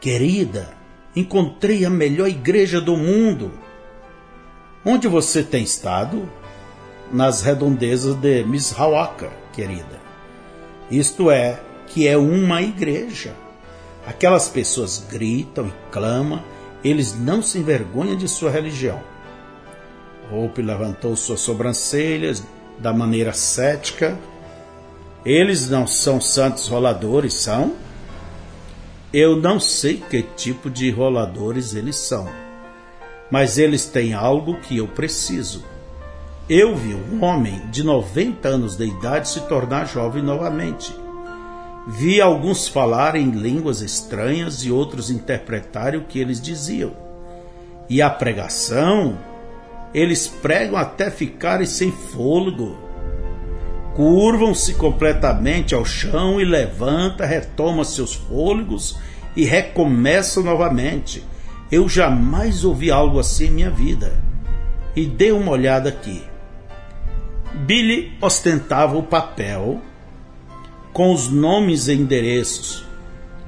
Querida, 0.00 0.74
encontrei 1.14 1.84
a 1.84 1.90
melhor 1.90 2.28
igreja 2.28 2.80
do 2.80 2.96
mundo. 2.96 3.52
Onde 4.84 5.08
você 5.08 5.42
tem 5.42 5.62
estado? 5.62 6.28
nas 7.12 7.42
redondezas 7.42 8.14
de 8.16 8.42
Mishawaka, 8.42 9.30
querida. 9.52 10.00
Isto 10.90 11.30
é, 11.30 11.60
que 11.86 12.08
é 12.08 12.16
uma 12.16 12.62
igreja. 12.62 13.34
Aquelas 14.06 14.48
pessoas 14.48 15.04
gritam 15.10 15.68
e 15.68 15.72
clamam, 15.90 16.42
eles 16.82 17.16
não 17.18 17.40
se 17.42 17.58
envergonham 17.58 18.16
de 18.16 18.26
sua 18.26 18.50
religião. 18.50 19.00
Hope 20.30 20.60
levantou 20.62 21.14
suas 21.14 21.40
sobrancelhas 21.40 22.42
da 22.78 22.92
maneira 22.92 23.32
cética. 23.32 24.18
Eles 25.24 25.68
não 25.68 25.86
são 25.86 26.20
santos 26.20 26.66
roladores, 26.66 27.34
são? 27.34 27.74
Eu 29.12 29.36
não 29.36 29.60
sei 29.60 29.98
que 29.98 30.22
tipo 30.22 30.70
de 30.70 30.90
roladores 30.90 31.74
eles 31.74 31.96
são, 31.96 32.26
mas 33.30 33.58
eles 33.58 33.84
têm 33.84 34.14
algo 34.14 34.58
que 34.60 34.78
eu 34.78 34.88
preciso. 34.88 35.62
Eu 36.48 36.74
vi 36.74 36.94
um 36.94 37.22
homem 37.22 37.66
de 37.70 37.84
90 37.84 38.48
anos 38.48 38.74
de 38.74 38.86
idade 38.86 39.28
se 39.28 39.40
tornar 39.42 39.84
jovem 39.84 40.22
novamente. 40.22 41.01
Vi 41.86 42.20
alguns 42.20 42.68
falar 42.68 43.16
em 43.16 43.30
línguas 43.30 43.80
estranhas 43.80 44.64
e 44.64 44.70
outros 44.70 45.10
interpretarem 45.10 45.98
o 45.98 46.04
que 46.04 46.18
eles 46.18 46.40
diziam. 46.40 46.92
E 47.88 48.00
a 48.00 48.08
pregação, 48.08 49.18
eles 49.92 50.28
pregam 50.28 50.76
até 50.76 51.10
ficarem 51.10 51.66
sem 51.66 51.90
fôlego. 51.90 52.78
Curvam-se 53.96 54.74
completamente 54.74 55.74
ao 55.74 55.84
chão 55.84 56.40
e 56.40 56.44
levanta, 56.44 57.26
retoma 57.26 57.84
seus 57.84 58.14
fôlegos 58.14 58.96
e 59.34 59.44
recomeçam 59.44 60.44
novamente. 60.44 61.24
Eu 61.70 61.88
jamais 61.88 62.64
ouvi 62.64 62.92
algo 62.92 63.18
assim 63.18 63.46
em 63.46 63.50
minha 63.50 63.70
vida. 63.70 64.22
E 64.94 65.04
dê 65.04 65.32
uma 65.32 65.50
olhada 65.50 65.88
aqui. 65.88 66.22
Billy 67.66 68.12
ostentava 68.20 68.96
o 68.96 69.02
papel 69.02 69.80
com 70.92 71.12
os 71.12 71.28
nomes 71.28 71.88
e 71.88 71.94
endereços. 71.94 72.84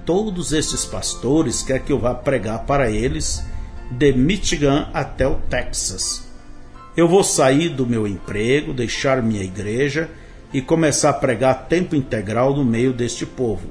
Todos 0.04 0.52
estes 0.52 0.84
pastores 0.84 1.62
quer 1.62 1.80
que 1.80 1.92
eu 1.92 1.98
vá 1.98 2.14
pregar 2.14 2.64
para 2.64 2.90
eles 2.90 3.44
de 3.90 4.12
Michigan 4.12 4.88
até 4.92 5.26
o 5.26 5.36
Texas. 5.50 6.26
Eu 6.96 7.08
vou 7.08 7.24
sair 7.24 7.70
do 7.70 7.86
meu 7.86 8.06
emprego, 8.06 8.72
deixar 8.72 9.22
minha 9.22 9.42
igreja 9.42 10.08
e 10.52 10.60
começar 10.62 11.10
a 11.10 11.14
pregar 11.14 11.66
tempo 11.66 11.96
integral 11.96 12.54
no 12.54 12.64
meio 12.64 12.92
deste 12.92 13.26
povo. 13.26 13.68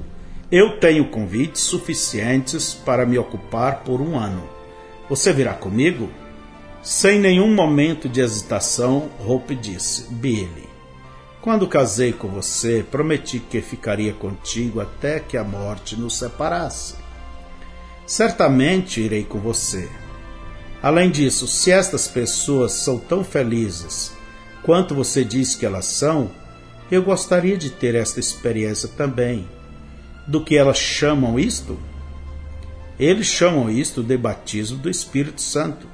Eu 0.52 0.78
tenho 0.78 1.08
convites 1.08 1.62
suficientes 1.62 2.74
para 2.74 3.06
me 3.06 3.18
ocupar 3.18 3.80
por 3.80 4.00
um 4.00 4.18
ano. 4.18 4.42
Você 5.08 5.32
virá 5.32 5.54
comigo? 5.54 6.10
Sem 6.82 7.18
nenhum 7.18 7.52
momento 7.54 8.08
de 8.08 8.20
hesitação, 8.20 9.08
Hope 9.26 9.54
disse: 9.56 10.12
Billy, 10.12 10.68
quando 11.44 11.68
casei 11.68 12.10
com 12.10 12.26
você, 12.26 12.82
prometi 12.90 13.38
que 13.38 13.60
ficaria 13.60 14.14
contigo 14.14 14.80
até 14.80 15.20
que 15.20 15.36
a 15.36 15.44
morte 15.44 15.94
nos 15.94 16.18
separasse. 16.18 16.94
Certamente 18.06 19.02
irei 19.02 19.24
com 19.24 19.38
você. 19.38 19.90
Além 20.82 21.10
disso, 21.10 21.46
se 21.46 21.70
estas 21.70 22.08
pessoas 22.08 22.72
são 22.72 22.98
tão 22.98 23.22
felizes 23.22 24.14
quanto 24.62 24.94
você 24.94 25.22
diz 25.22 25.54
que 25.54 25.66
elas 25.66 25.84
são, 25.84 26.30
eu 26.90 27.02
gostaria 27.02 27.58
de 27.58 27.68
ter 27.68 27.94
esta 27.94 28.18
experiência 28.18 28.88
também. 28.88 29.46
Do 30.26 30.42
que 30.42 30.56
elas 30.56 30.78
chamam 30.78 31.38
isto? 31.38 31.78
Eles 32.98 33.26
chamam 33.26 33.68
isto 33.68 34.02
de 34.02 34.16
batismo 34.16 34.78
do 34.78 34.88
Espírito 34.88 35.42
Santo. 35.42 35.86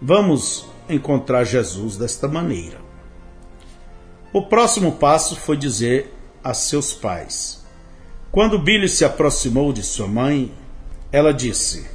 Vamos 0.00 0.64
encontrar 0.88 1.44
Jesus 1.44 1.98
desta 1.98 2.26
maneira. 2.26 2.91
O 4.32 4.40
próximo 4.40 4.92
passo 4.92 5.36
foi 5.36 5.58
dizer 5.58 6.10
a 6.42 6.54
seus 6.54 6.94
pais. 6.94 7.62
Quando 8.30 8.58
Billy 8.58 8.88
se 8.88 9.04
aproximou 9.04 9.74
de 9.74 9.82
sua 9.82 10.08
mãe, 10.08 10.50
ela 11.12 11.34
disse: 11.34 11.86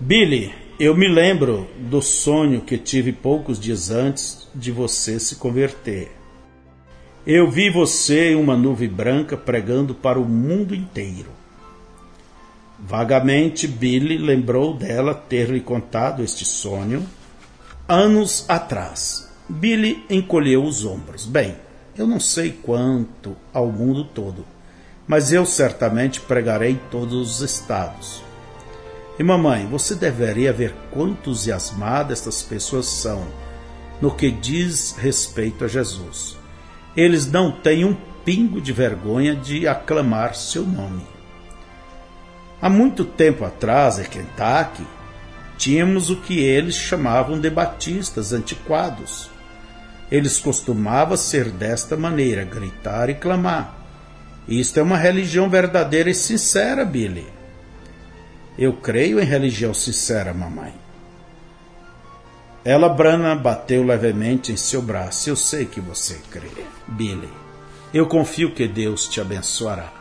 Billy, 0.00 0.52
eu 0.80 0.96
me 0.96 1.06
lembro 1.06 1.68
do 1.78 2.02
sonho 2.02 2.62
que 2.62 2.76
tive 2.76 3.12
poucos 3.12 3.60
dias 3.60 3.92
antes 3.92 4.48
de 4.52 4.72
você 4.72 5.20
se 5.20 5.36
converter. 5.36 6.10
Eu 7.24 7.48
vi 7.48 7.70
você 7.70 8.32
em 8.32 8.34
uma 8.34 8.56
nuvem 8.56 8.88
branca 8.88 9.36
pregando 9.36 9.94
para 9.94 10.18
o 10.18 10.24
mundo 10.24 10.74
inteiro. 10.74 11.30
Vagamente, 12.76 13.68
Billy 13.68 14.18
lembrou 14.18 14.74
dela 14.74 15.14
ter 15.14 15.48
lhe 15.48 15.60
contado 15.60 16.24
este 16.24 16.44
sonho 16.44 17.06
anos 17.86 18.44
atrás. 18.48 19.32
Billy 19.48 20.04
encolheu 20.10 20.64
os 20.64 20.84
ombros. 20.84 21.24
Bem, 21.24 21.56
eu 21.98 22.06
não 22.06 22.20
sei 22.20 22.52
quanto 22.52 23.36
ao 23.52 23.66
mundo 23.66 24.04
todo, 24.04 24.46
mas 25.06 25.32
eu 25.32 25.44
certamente 25.44 26.20
pregarei 26.20 26.72
em 26.72 26.80
todos 26.90 27.12
os 27.12 27.40
estados. 27.40 28.22
E 29.18 29.22
mamãe, 29.24 29.66
você 29.66 29.96
deveria 29.96 30.52
ver 30.52 30.72
quão 30.92 31.08
entusiasmadas 31.08 32.20
estas 32.20 32.40
pessoas 32.40 32.86
são 32.86 33.26
no 34.00 34.14
que 34.14 34.30
diz 34.30 34.94
respeito 34.96 35.64
a 35.64 35.68
Jesus. 35.68 36.36
Eles 36.96 37.28
não 37.28 37.50
têm 37.50 37.84
um 37.84 37.96
pingo 38.24 38.60
de 38.60 38.72
vergonha 38.72 39.34
de 39.34 39.66
aclamar 39.66 40.36
seu 40.36 40.64
nome. 40.64 41.04
Há 42.62 42.70
muito 42.70 43.04
tempo 43.04 43.44
atrás, 43.44 43.98
em 43.98 44.04
Kentucky, 44.04 44.86
tínhamos 45.56 46.10
o 46.10 46.16
que 46.16 46.38
eles 46.38 46.76
chamavam 46.76 47.40
de 47.40 47.50
batistas 47.50 48.32
antiquados 48.32 49.30
eles 50.10 50.38
costumavam 50.38 51.16
ser 51.16 51.50
desta 51.50 51.96
maneira, 51.96 52.44
gritar 52.44 53.10
e 53.10 53.14
clamar. 53.14 53.76
Isto 54.48 54.80
é 54.80 54.82
uma 54.82 54.96
religião 54.96 55.50
verdadeira 55.50 56.08
e 56.08 56.14
sincera, 56.14 56.84
Billy. 56.84 57.26
Eu 58.58 58.72
creio 58.72 59.20
em 59.20 59.24
religião 59.24 59.74
sincera, 59.74 60.32
mamãe. 60.32 60.72
Ela 62.64 62.88
Brana 62.88 63.36
bateu 63.36 63.84
levemente 63.84 64.50
em 64.50 64.56
seu 64.56 64.80
braço. 64.80 65.28
Eu 65.28 65.36
sei 65.36 65.66
que 65.66 65.80
você 65.80 66.18
crê, 66.30 66.48
Billy. 66.86 67.28
Eu 67.92 68.06
confio 68.06 68.52
que 68.52 68.66
Deus 68.66 69.06
te 69.06 69.20
abençoará. 69.20 69.92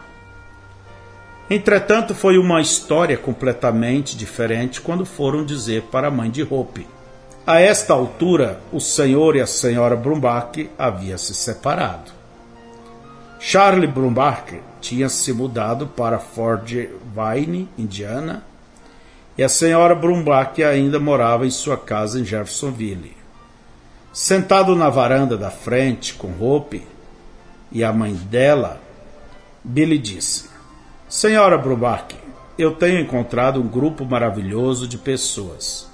Entretanto, 1.50 2.16
foi 2.16 2.38
uma 2.38 2.62
história 2.62 3.18
completamente 3.18 4.18
diferente 4.18 4.82
quando 4.82 5.06
foram 5.06 5.46
dizer 5.46 5.84
para 5.84 6.08
a 6.08 6.12
mãe 6.12 6.30
de 6.30 6.44
Hope 6.44 6.97
a 7.48 7.62
esta 7.62 7.94
altura, 7.94 8.60
o 8.74 8.82
senhor 8.82 9.38
e 9.38 9.40
a 9.40 9.48
senhora 9.48 9.96
Brumbach 9.96 10.70
haviam 10.78 11.18
se 11.18 11.34
separado. 11.34 12.12
Charlie 13.40 13.88
Brumbach 13.88 14.60
tinha 14.82 15.08
se 15.08 15.32
mudado 15.32 15.88
para 15.88 16.20
Fort 16.20 16.70
Vine, 16.70 17.70
Indiana, 17.78 18.44
e 19.38 19.44
a 19.46 19.48
senhora 19.48 19.96
Brumbach 19.96 20.62
ainda 20.62 21.00
morava 21.00 21.48
em 21.48 21.50
sua 21.50 21.78
casa 21.78 22.20
em 22.20 22.26
Jeffersonville. 22.26 23.16
Sentado 24.12 24.76
na 24.76 24.90
varanda 24.90 25.38
da 25.38 25.50
frente 25.50 26.16
com 26.16 26.34
Hope 26.42 26.86
e 27.72 27.82
a 27.82 27.94
mãe 27.94 28.14
dela, 28.14 28.82
Billy 29.64 29.98
disse: 29.98 30.50
Senhora 31.08 31.58
Brumbach, 31.58 32.14
eu 32.60 32.76
tenho 32.76 33.00
encontrado 33.00 33.62
um 33.62 33.68
grupo 33.70 34.04
maravilhoso 34.04 34.86
de 34.86 34.98
pessoas 34.98 35.87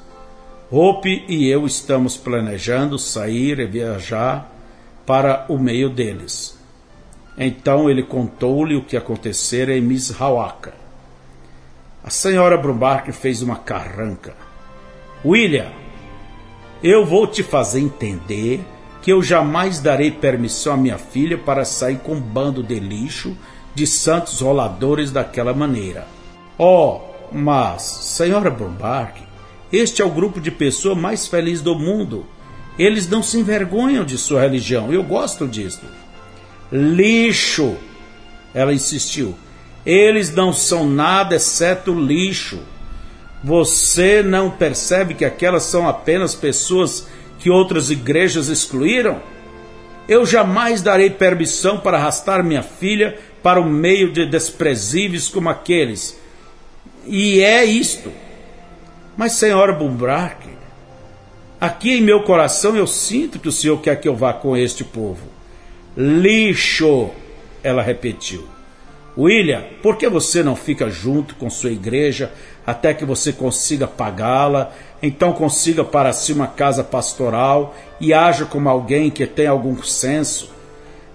Hope 0.75 1.23
e 1.27 1.47
eu 1.47 1.67
estamos 1.67 2.17
planejando 2.17 2.97
sair 2.97 3.59
e 3.59 3.65
viajar 3.67 4.51
para 5.05 5.45
o 5.47 5.55
meio 5.55 5.87
deles. 5.87 6.57
Então 7.37 7.87
ele 7.87 8.01
contou-lhe 8.01 8.75
o 8.75 8.83
que 8.83 8.97
acontecera 8.97 9.77
em 9.77 9.81
Mishawaka. 9.81 10.73
A 12.03 12.09
senhora 12.09 12.57
Brumbark 12.57 13.11
fez 13.11 13.43
uma 13.43 13.57
carranca. 13.57 14.33
William, 15.23 15.71
eu 16.81 17.05
vou 17.05 17.27
te 17.27 17.43
fazer 17.43 17.79
entender 17.79 18.59
que 19.03 19.13
eu 19.13 19.21
jamais 19.21 19.79
darei 19.79 20.09
permissão 20.09 20.73
à 20.73 20.77
minha 20.77 20.97
filha 20.97 21.37
para 21.37 21.65
sair 21.65 21.99
com 21.99 22.13
um 22.13 22.19
bando 22.19 22.63
de 22.63 22.79
lixo 22.79 23.37
de 23.75 23.85
santos 23.85 24.41
roladores 24.41 25.11
daquela 25.11 25.53
maneira. 25.53 26.07
Oh, 26.57 26.99
mas, 27.31 27.83
senhora 27.83 28.49
Brumbark, 28.49 29.32
este 29.73 30.03
é 30.03 30.05
o 30.05 30.09
grupo 30.11 30.39
de 30.39 30.51
pessoas 30.51 30.95
mais 30.95 31.27
feliz 31.27 31.59
do 31.59 31.73
mundo. 31.73 32.27
Eles 32.77 33.09
não 33.09 33.23
se 33.23 33.39
envergonham 33.39 34.05
de 34.05 34.19
sua 34.19 34.41
religião. 34.41 34.93
Eu 34.93 35.01
gosto 35.01 35.47
disso. 35.47 35.81
Lixo, 36.71 37.75
ela 38.53 38.71
insistiu. 38.71 39.33
Eles 39.83 40.31
não 40.31 40.53
são 40.53 40.87
nada 40.87 41.35
exceto 41.35 41.91
lixo. 41.91 42.59
Você 43.43 44.21
não 44.21 44.51
percebe 44.51 45.15
que 45.15 45.25
aquelas 45.25 45.63
são 45.63 45.89
apenas 45.89 46.35
pessoas 46.35 47.07
que 47.39 47.49
outras 47.49 47.89
igrejas 47.89 48.49
excluíram? 48.49 49.23
Eu 50.07 50.23
jamais 50.23 50.83
darei 50.83 51.09
permissão 51.09 51.79
para 51.79 51.97
arrastar 51.97 52.43
minha 52.43 52.61
filha 52.61 53.17
para 53.41 53.59
o 53.59 53.65
meio 53.65 54.13
de 54.13 54.23
desprezíveis 54.27 55.27
como 55.27 55.49
aqueles. 55.49 56.15
E 57.07 57.41
é 57.41 57.65
isto. 57.65 58.11
Mas, 59.15 59.33
senhora 59.33 59.71
Bumbrack, 59.71 60.47
aqui 61.61 61.97
em 61.97 62.01
meu 62.01 62.23
coração 62.23 62.75
eu 62.75 62.87
sinto 62.87 63.37
que 63.37 63.47
o 63.47 63.51
senhor 63.51 63.79
quer 63.79 63.99
que 63.99 64.07
eu 64.07 64.15
vá 64.15 64.33
com 64.33 64.57
este 64.57 64.83
povo. 64.83 65.27
Lixo, 65.95 67.11
ela 67.63 67.83
repetiu. 67.83 68.47
William, 69.15 69.63
por 69.83 69.97
que 69.97 70.09
você 70.09 70.41
não 70.41 70.55
fica 70.55 70.89
junto 70.89 71.35
com 71.35 71.47
sua 71.49 71.69
igreja 71.69 72.31
até 72.65 72.93
que 72.93 73.05
você 73.05 73.31
consiga 73.31 73.85
pagá-la, 73.85 74.71
então 75.01 75.33
consiga 75.33 75.83
para 75.83 76.11
si 76.11 76.33
uma 76.33 76.47
casa 76.47 76.83
pastoral 76.83 77.75
e 78.01 78.11
haja 78.13 78.45
como 78.45 78.67
alguém 78.67 79.11
que 79.11 79.27
tem 79.27 79.45
algum 79.45 79.81
senso? 79.83 80.51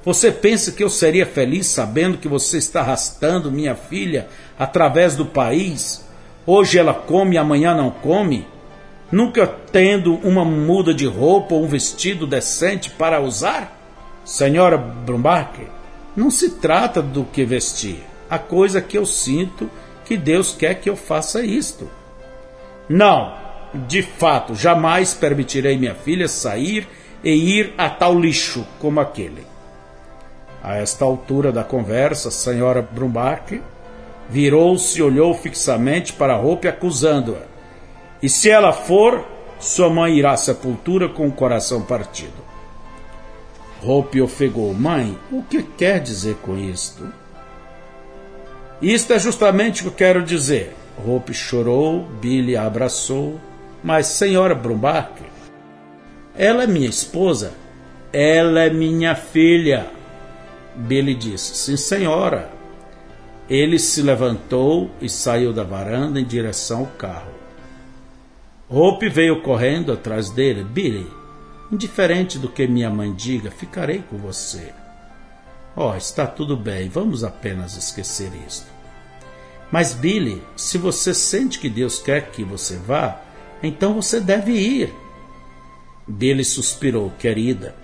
Você 0.05 0.31
pensa 0.31 0.71
que 0.71 0.85
eu 0.85 0.89
seria 0.89 1.27
feliz 1.27 1.67
sabendo 1.67 2.19
que 2.19 2.29
você 2.29 2.59
está 2.59 2.81
arrastando 2.81 3.51
minha 3.51 3.75
filha 3.75 4.29
através 4.57 5.17
do 5.17 5.27
país, 5.27 6.07
hoje 6.49 6.79
ela 6.79 6.95
come 6.95 7.37
amanhã 7.37 7.75
não 7.75 7.91
come, 7.91 8.47
nunca 9.13 9.47
tendo 9.47 10.15
uma 10.27 10.47
muda 10.47 10.95
de 10.95 11.05
roupa 11.05 11.55
ou 11.55 11.65
um 11.65 11.69
vestido 11.69 12.27
decente 12.27 12.89
para 12.89 13.21
usar? 13.21 13.77
Senhora 14.25 14.79
Brumbacher, 14.79 15.67
não 16.17 16.31
se 16.31 16.53
trata 16.53 17.03
do 17.03 17.25
que 17.25 17.45
vestir. 17.45 18.03
A 18.31 18.39
coisa 18.39 18.81
que 18.81 18.97
eu 18.97 19.05
sinto 19.05 19.71
que 20.07 20.17
Deus 20.17 20.55
quer 20.55 20.77
que 20.77 20.89
eu 20.89 20.97
faça 20.97 21.43
isto. 21.43 21.91
Não, 22.89 23.35
de 23.87 24.01
fato, 24.01 24.55
jamais 24.55 25.13
permitirei 25.13 25.77
minha 25.77 25.95
filha 25.95 26.29
sair 26.29 26.89
e 27.23 27.59
ir 27.59 27.75
a 27.77 27.91
tal 27.91 28.19
lixo 28.19 28.67
como 28.79 29.01
aquele. 29.01 29.47
A 30.63 30.77
esta 30.77 31.05
altura 31.05 31.53
da 31.53 31.63
conversa, 31.63 32.31
senhora 32.31 32.81
Brumbacher 32.81 33.61
virou-se 34.29 34.99
e 34.99 35.03
olhou 35.03 35.33
fixamente 35.35 36.13
para 36.13 36.35
a 36.35 36.37
roupa, 36.37 36.69
acusando-a. 36.69 37.43
E 38.23 38.29
se 38.29 38.51
ela 38.51 38.73
for, 38.73 39.25
sua 39.59 39.89
mãe 39.89 40.17
irá 40.17 40.33
à 40.33 40.37
sepultura 40.37 41.09
com 41.09 41.27
o 41.27 41.33
coração 41.33 41.83
partido. 41.83 42.49
Hope 43.83 44.21
ofegou: 44.21 44.75
Mãe, 44.75 45.17
o 45.31 45.43
que 45.43 45.63
quer 45.63 46.01
dizer 46.01 46.37
com 46.37 46.57
isto? 46.57 47.13
Isto 48.83 49.13
é 49.13 49.19
justamente 49.19 49.81
o 49.81 49.85
que 49.85 49.89
eu 49.89 49.95
quero 49.95 50.23
dizer. 50.23 50.75
Hope 51.07 51.33
chorou, 51.33 52.05
Billy 52.21 52.57
a 52.57 52.65
abraçou. 52.65 53.41
Mas, 53.83 54.07
senhora 54.07 54.55
Brumbacher, 54.55 55.27
ela 56.37 56.65
é 56.65 56.67
minha 56.67 56.89
esposa. 56.89 57.53
Ela 58.13 58.63
é 58.63 58.71
minha 58.71 59.15
filha. 59.15 59.87
Billy 60.75 61.15
disse: 61.15 61.55
Sim, 61.55 61.77
senhora. 61.77 62.58
Ele 63.49 63.79
se 63.79 64.03
levantou 64.03 64.91
e 65.01 65.09
saiu 65.09 65.53
da 65.53 65.65
varanda 65.65 66.21
em 66.21 66.25
direção 66.25 66.81
ao 66.81 66.87
carro. 66.87 67.33
Hope 68.69 69.09
veio 69.09 69.41
correndo 69.41 69.91
atrás 69.91 70.29
dele. 70.29 70.63
Billy, 70.63 71.11
indiferente 71.73 72.39
do 72.39 72.49
que 72.49 72.67
minha 72.67 72.91
mãe 72.91 73.15
diga, 73.15 73.51
ficarei 73.51 74.03
com 74.03 74.19
você. 74.19 74.73
Oh, 75.75 75.95
está 75.95 76.27
tudo 76.27 76.57
bem, 76.57 76.89
vamos 76.91 77.25
apenas 77.25 77.77
esquecer 77.77 78.31
isto. 78.47 78.67
Mas, 79.71 79.95
Billy, 79.95 80.43
se 80.57 80.77
você 80.77 81.15
sente 81.15 81.59
que 81.59 81.71
Deus 81.71 81.99
quer 81.99 82.31
que 82.31 82.45
você 82.45 82.77
vá, 82.77 83.21
então 83.63 83.95
você 83.95 84.21
deve 84.21 84.53
ir. 84.53 84.95
Billy 86.07 86.45
suspirou, 86.45 87.11
querida. 87.19 87.75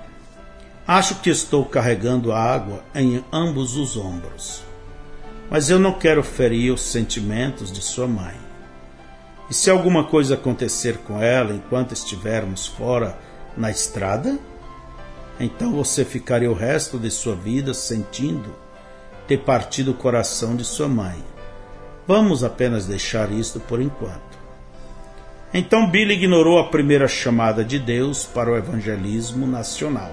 Acho 0.87 1.21
que 1.21 1.31
estou 1.31 1.65
carregando 1.65 2.33
água 2.33 2.85
em 2.95 3.25
ambos 3.33 3.77
os 3.77 3.97
ombros. 3.97 4.62
Mas 5.51 5.70
eu 5.70 5.78
não 5.78 5.92
quero 5.92 6.22
ferir 6.22 6.72
os 6.72 6.80
sentimentos 6.80 7.72
de 7.72 7.80
sua 7.82 8.07
mãe. 8.07 8.34
E 9.51 9.55
se 9.55 9.70
alguma 9.70 10.05
coisa 10.05 10.34
acontecer 10.34 10.99
com 10.99 11.20
ela 11.20 11.53
enquanto 11.55 11.92
estivermos 11.92 12.66
fora 12.66 13.16
na 13.57 13.70
estrada? 13.70 14.38
Então 15.38 15.72
você 15.72 16.05
ficaria 16.05 16.51
o 16.51 16.55
resto 16.55 16.99
de 16.99 17.11
sua 17.11 17.34
vida 17.34 17.74
sentindo 17.74 18.55
ter 19.26 19.38
partido 19.38 19.90
o 19.90 19.95
coração 19.95 20.57
de 20.57 20.64
sua 20.64 20.88
mãe. 20.88 21.22
Vamos 22.07 22.45
apenas 22.45 22.86
deixar 22.86 23.32
isto 23.32 23.61
por 23.61 23.80
enquanto. 23.80 24.38
Então 25.53 25.90
Billy 25.90 26.14
ignorou 26.14 26.59
a 26.59 26.68
primeira 26.68 27.07
chamada 27.07 27.64
de 27.64 27.78
Deus 27.78 28.24
para 28.24 28.51
o 28.51 28.57
evangelismo 28.57 29.47
nacional. 29.47 30.12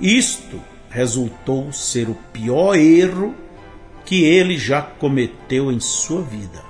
Isto 0.00 0.60
resultou 0.88 1.72
ser 1.72 2.08
o 2.08 2.14
pior 2.32 2.74
erro 2.76 3.34
que 4.04 4.24
ele 4.24 4.58
já 4.58 4.82
cometeu 4.82 5.72
em 5.72 5.80
sua 5.80 6.22
vida. 6.22 6.62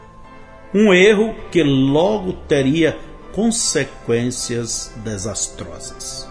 Um 0.72 0.92
erro 0.92 1.34
que 1.50 1.62
logo 1.62 2.32
teria 2.48 2.98
consequências 3.32 4.92
desastrosas. 5.04 6.23